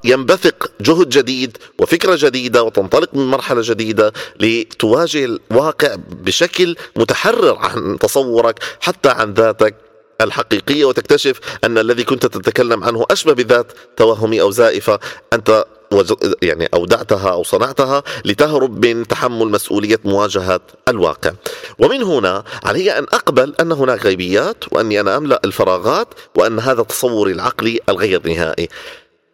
ينبثق 0.04 0.72
جهد 0.82 1.10
جديد 1.10 1.58
وفكرة 1.80 2.16
جديدة 2.20 2.64
وتنطلق 2.64 3.10
من 3.14 3.28
مرحلة 3.28 3.62
جديدة 3.64 4.14
لتواجه 4.40 5.26
الواقع 5.52 5.96
بشكل 6.10 6.76
متحرر 6.96 7.58
عن 7.58 8.00
تصورك 8.00 8.60
حتى 8.80 9.10
عن 9.10 9.34
ذاتك 9.34 9.76
الحقيقية 10.22 10.86
وتكتشف 10.86 11.40
أن 11.64 11.78
الذي 11.78 12.04
كنت 12.04 12.26
تتكلم 12.26 12.84
عنه 12.84 13.06
أشبه 13.12 13.34
بذات 13.34 13.72
توهمي 13.98 14.42
أو 14.42 14.52
زائفة. 14.52 15.00
أنت 15.34 15.66
يعني 16.42 16.70
أودعتها 16.74 17.30
أو 17.32 17.44
صنعتها 17.44 18.04
لتهرب 18.26 18.86
من 18.86 19.08
تحمل 19.08 19.48
مسؤولية 19.48 20.00
مواجهة 20.06 20.62
الواقع. 20.88 21.32
ومن 21.80 22.04
هنا 22.04 22.44
علي 22.64 22.98
أن 22.98 23.04
أقبل 23.04 23.56
أن 23.62 23.72
هناك 23.72 24.06
غيبيات 24.06 24.64
وأني 24.72 25.00
أنا 25.00 25.18
أملأ 25.18 25.42
الفراغات 25.46 26.08
وأن 26.36 26.60
هذا 26.60 26.84
تصوري 26.84 27.32
العقلي 27.32 27.80
الغير 27.90 28.28
نهائي. 28.28 28.70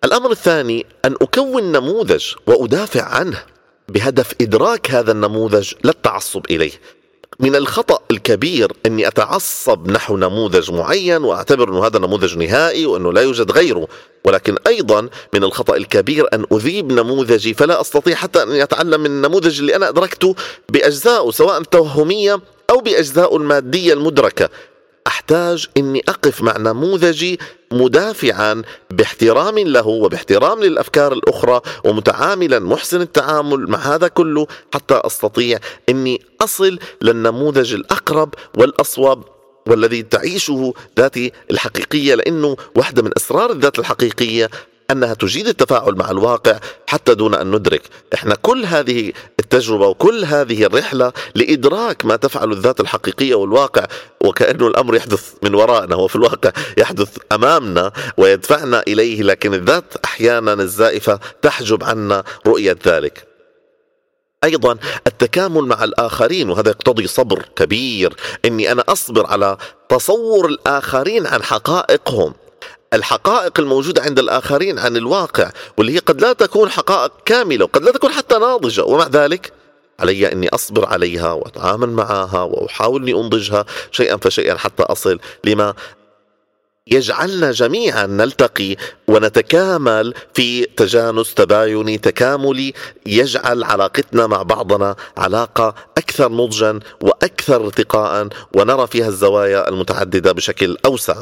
الأمر 0.03 0.31
الثاني 0.31 0.85
أن 1.05 1.15
أكون 1.21 1.71
نموذج 1.71 2.25
وأدافع 2.47 3.03
عنه 3.03 3.43
بهدف 3.89 4.33
إدراك 4.41 4.91
هذا 4.91 5.11
النموذج 5.11 5.73
لا 5.83 5.91
التعصب 5.91 6.45
إليه. 6.49 6.71
من 7.39 7.55
الخطأ 7.55 7.99
الكبير 8.11 8.71
أني 8.85 9.07
أتعصب 9.07 9.91
نحو 9.91 10.17
نموذج 10.17 10.71
معين 10.71 11.23
وأعتبر 11.23 11.69
أنه 11.69 11.85
هذا 11.85 11.99
نموذج 11.99 12.37
نهائي 12.37 12.85
وأنه 12.85 13.13
لا 13.13 13.21
يوجد 13.21 13.51
غيره. 13.51 13.87
ولكن 14.25 14.55
أيضا 14.67 15.09
من 15.33 15.43
الخطأ 15.43 15.75
الكبير 15.75 16.27
أن 16.33 16.45
أذيب 16.51 16.91
نموذجي 16.91 17.53
فلا 17.53 17.81
أستطيع 17.81 18.15
حتى 18.15 18.43
أن 18.43 18.51
أتعلم 18.51 18.99
من 18.99 19.05
النموذج 19.05 19.59
اللي 19.59 19.75
أنا 19.75 19.89
أدركته 19.89 20.35
بأجزائه 20.69 21.31
سواء 21.31 21.57
التوهمية 21.57 22.39
أو 22.69 22.77
بأجزائه 22.77 23.37
المادية 23.37 23.93
المدركة. 23.93 24.49
أحتاج 25.07 25.67
إني 25.77 26.03
أقف 26.09 26.41
مع 26.41 26.57
نموذجي 26.57 27.39
مدافعا 27.71 28.61
باحترام 28.91 29.59
له 29.59 29.87
وباحترام 29.87 30.63
للأفكار 30.63 31.13
الأخرى 31.13 31.61
ومتعاملا 31.83 32.59
محسن 32.59 33.01
التعامل 33.01 33.69
مع 33.69 33.79
هذا 33.79 34.07
كله 34.07 34.47
حتى 34.73 34.93
أستطيع 35.05 35.59
إني 35.89 36.21
أصل 36.41 36.79
للنموذج 37.01 37.73
الأقرب 37.73 38.33
والأصوب 38.57 39.23
والذي 39.67 40.03
تعيشه 40.03 40.73
ذاتي 40.99 41.31
الحقيقية 41.51 42.15
لأنه 42.15 42.55
واحدة 42.75 43.01
من 43.01 43.11
أسرار 43.17 43.51
الذات 43.51 43.79
الحقيقية 43.79 44.49
أنها 44.91 45.13
تجيد 45.13 45.47
التفاعل 45.47 45.95
مع 45.95 46.11
الواقع 46.11 46.59
حتى 46.87 47.15
دون 47.15 47.35
أن 47.35 47.51
ندرك، 47.51 47.81
إحنا 48.13 48.35
كل 48.35 48.65
هذه 48.65 49.13
التجربة 49.39 49.87
وكل 49.87 50.25
هذه 50.25 50.65
الرحلة 50.65 51.13
لإدراك 51.35 52.05
ما 52.05 52.15
تفعل 52.15 52.51
الذات 52.51 52.79
الحقيقية 52.79 53.35
والواقع 53.35 53.87
وكانه 54.23 54.67
الأمر 54.67 54.95
يحدث 54.95 55.33
من 55.43 55.55
ورائنا 55.55 55.95
وفي 55.95 56.15
الواقع 56.15 56.51
يحدث 56.77 57.17
أمامنا 57.31 57.91
ويدفعنا 58.17 58.83
إليه 58.87 59.21
لكن 59.21 59.53
الذات 59.53 59.93
أحيانا 60.05 60.53
الزائفة 60.53 61.19
تحجب 61.41 61.83
عنا 61.83 62.23
رؤية 62.47 62.77
ذلك. 62.85 63.27
أيضا 64.43 64.77
التكامل 65.07 65.61
مع 65.61 65.83
الآخرين 65.83 66.49
وهذا 66.49 66.69
يقتضي 66.69 67.07
صبر 67.07 67.45
كبير. 67.55 68.15
إني 68.45 68.71
أنا 68.71 68.83
أصبر 68.89 69.25
على 69.25 69.57
تصور 69.89 70.45
الآخرين 70.45 71.27
عن 71.27 71.43
حقائقهم. 71.43 72.33
الحقائق 72.93 73.59
الموجودة 73.59 74.01
عند 74.01 74.19
الآخرين 74.19 74.79
عن 74.79 74.97
الواقع 74.97 75.51
واللي 75.77 75.95
هي 75.95 75.99
قد 75.99 76.21
لا 76.21 76.33
تكون 76.33 76.69
حقائق 76.69 77.11
كاملة 77.25 77.65
وقد 77.65 77.83
لا 77.83 77.91
تكون 77.91 78.11
حتى 78.11 78.37
ناضجة 78.37 78.83
ومع 78.83 79.07
ذلك 79.07 79.53
علي 79.99 80.31
أني 80.31 80.49
أصبر 80.49 80.85
عليها 80.85 81.31
وأتعامل 81.31 81.89
معها 81.89 82.41
وأحاول 82.41 83.01
أني 83.01 83.21
أنضجها 83.21 83.65
شيئا 83.91 84.17
فشيئا 84.17 84.57
حتى 84.57 84.83
أصل 84.83 85.19
لما 85.43 85.73
يجعلنا 86.91 87.51
جميعا 87.51 88.05
نلتقي 88.05 88.75
ونتكامل 89.07 90.13
في 90.33 90.65
تجانس 90.65 91.33
تبايني 91.33 91.97
تكاملي 91.97 92.73
يجعل 93.05 93.63
علاقتنا 93.63 94.27
مع 94.27 94.43
بعضنا 94.43 94.95
علاقة 95.17 95.75
أكثر 95.97 96.31
نضجا 96.31 96.79
وأكثر 97.01 97.65
ارتقاء 97.65 98.27
ونرى 98.55 98.87
فيها 98.87 99.07
الزوايا 99.07 99.69
المتعددة 99.69 100.31
بشكل 100.31 100.77
أوسع. 100.85 101.15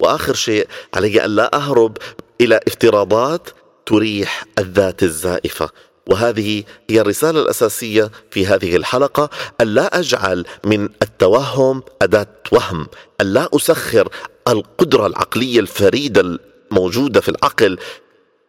وآخر 0.00 0.34
شيء 0.34 0.66
علي 0.94 1.24
أن 1.24 1.30
لا 1.30 1.56
أهرب 1.56 1.96
إلى 2.40 2.60
افتراضات 2.66 3.48
تريح 3.86 4.44
الذات 4.58 5.02
الزائفة. 5.02 5.70
وهذه 6.06 6.64
هي 6.90 7.00
الرسالة 7.00 7.42
الأساسية 7.42 8.10
في 8.30 8.46
هذه 8.46 8.76
الحلقة 8.76 9.30
ألا 9.60 9.98
أجعل 9.98 10.44
من 10.64 10.88
التوهم 11.02 11.82
أداة 12.02 12.26
وهم 12.52 12.86
ألا 13.20 13.48
أسخر 13.56 14.08
القدرة 14.48 15.06
العقلية 15.06 15.60
الفريدة 15.60 16.38
الموجودة 16.70 17.20
في 17.20 17.28
العقل 17.28 17.78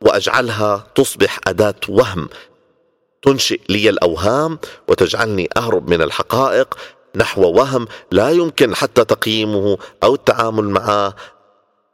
وأجعلها 0.02 0.88
تصبح 0.96 1.40
أداة 1.48 1.76
وهم. 1.90 2.30
تنشئ 3.22 3.60
لي 3.70 3.90
الأوهام 3.90 4.60
وتجعلني 4.88 5.50
أهرب 5.58 5.90
من 5.90 6.02
الحقائق 6.02 6.78
نحو 7.16 7.42
وهم 7.42 7.88
لا 8.12 8.30
يمكن 8.30 8.76
حتى 8.76 9.06
تقييمه 9.06 9.78
أو 10.04 10.16
التعامل 10.16 10.64
معه 10.64 11.16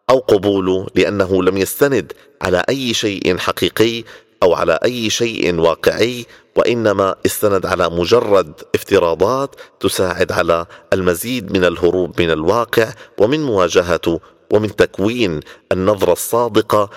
أو 0.10 0.20
قبوله 0.20 0.88
لأنه 0.96 1.44
لم 1.44 1.58
يستند 1.58 2.14
على 2.42 2.64
أي 2.70 2.94
شيء 2.94 3.38
حقيقي 3.38 4.04
أو 4.44 4.54
على 4.54 4.80
أي 4.84 5.10
شيء 5.10 5.56
واقعي 5.56 6.26
وإنما 6.60 7.16
استند 7.26 7.66
على 7.66 7.90
مجرد 7.90 8.54
افتراضات 8.76 9.56
تساعد 9.80 10.32
على 10.32 10.66
المزيد 10.94 11.52
من 11.52 11.66
الهروب 11.66 12.22
من 12.22 12.32
الواقع 12.32 12.88
ومن 13.18 13.44
مواجهته 13.44 14.20
ومن 14.54 14.76
تكوين 14.76 15.40
النظرة 15.72 16.12
الصادقة 16.12 16.90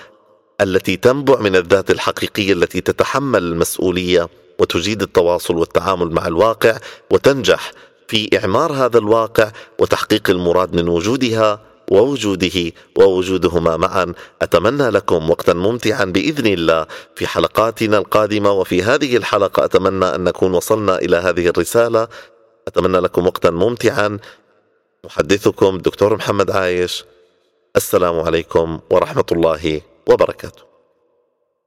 التي 0.61 0.97
تنبع 0.97 1.39
من 1.39 1.55
الذات 1.55 1.91
الحقيقية 1.91 2.53
التي 2.53 2.81
تتحمل 2.81 3.43
المسؤولية 3.43 4.29
وتجيد 4.59 5.01
التواصل 5.01 5.55
والتعامل 5.55 6.11
مع 6.11 6.27
الواقع 6.27 6.77
وتنجح 7.11 7.71
في 8.07 8.29
إعمار 8.37 8.73
هذا 8.73 8.97
الواقع 8.97 9.51
وتحقيق 9.79 10.29
المراد 10.29 10.75
من 10.75 10.87
وجودها 10.87 11.59
ووجوده 11.91 12.71
ووجودهما 12.97 13.77
معا. 13.77 14.13
أتمنى 14.41 14.89
لكم 14.89 15.29
وقتا 15.29 15.53
ممتعا 15.53 16.05
بإذن 16.05 16.47
الله 16.47 16.85
في 17.15 17.27
حلقاتنا 17.27 17.97
القادمة 17.97 18.51
وفي 18.51 18.83
هذه 18.83 19.17
الحلقة 19.17 19.65
أتمنى 19.65 20.05
أن 20.05 20.23
نكون 20.23 20.53
وصلنا 20.53 20.97
إلى 20.97 21.17
هذه 21.17 21.47
الرسالة. 21.47 22.07
أتمنى 22.67 22.97
لكم 22.97 23.27
وقتا 23.27 23.49
ممتعا. 23.49 24.19
محدثكم 25.05 25.77
دكتور 25.77 26.15
محمد 26.15 26.51
عايش. 26.51 27.05
السلام 27.75 28.19
عليكم 28.19 28.79
ورحمة 28.89 29.25
الله 29.31 29.81
وبركاته. 30.09 30.72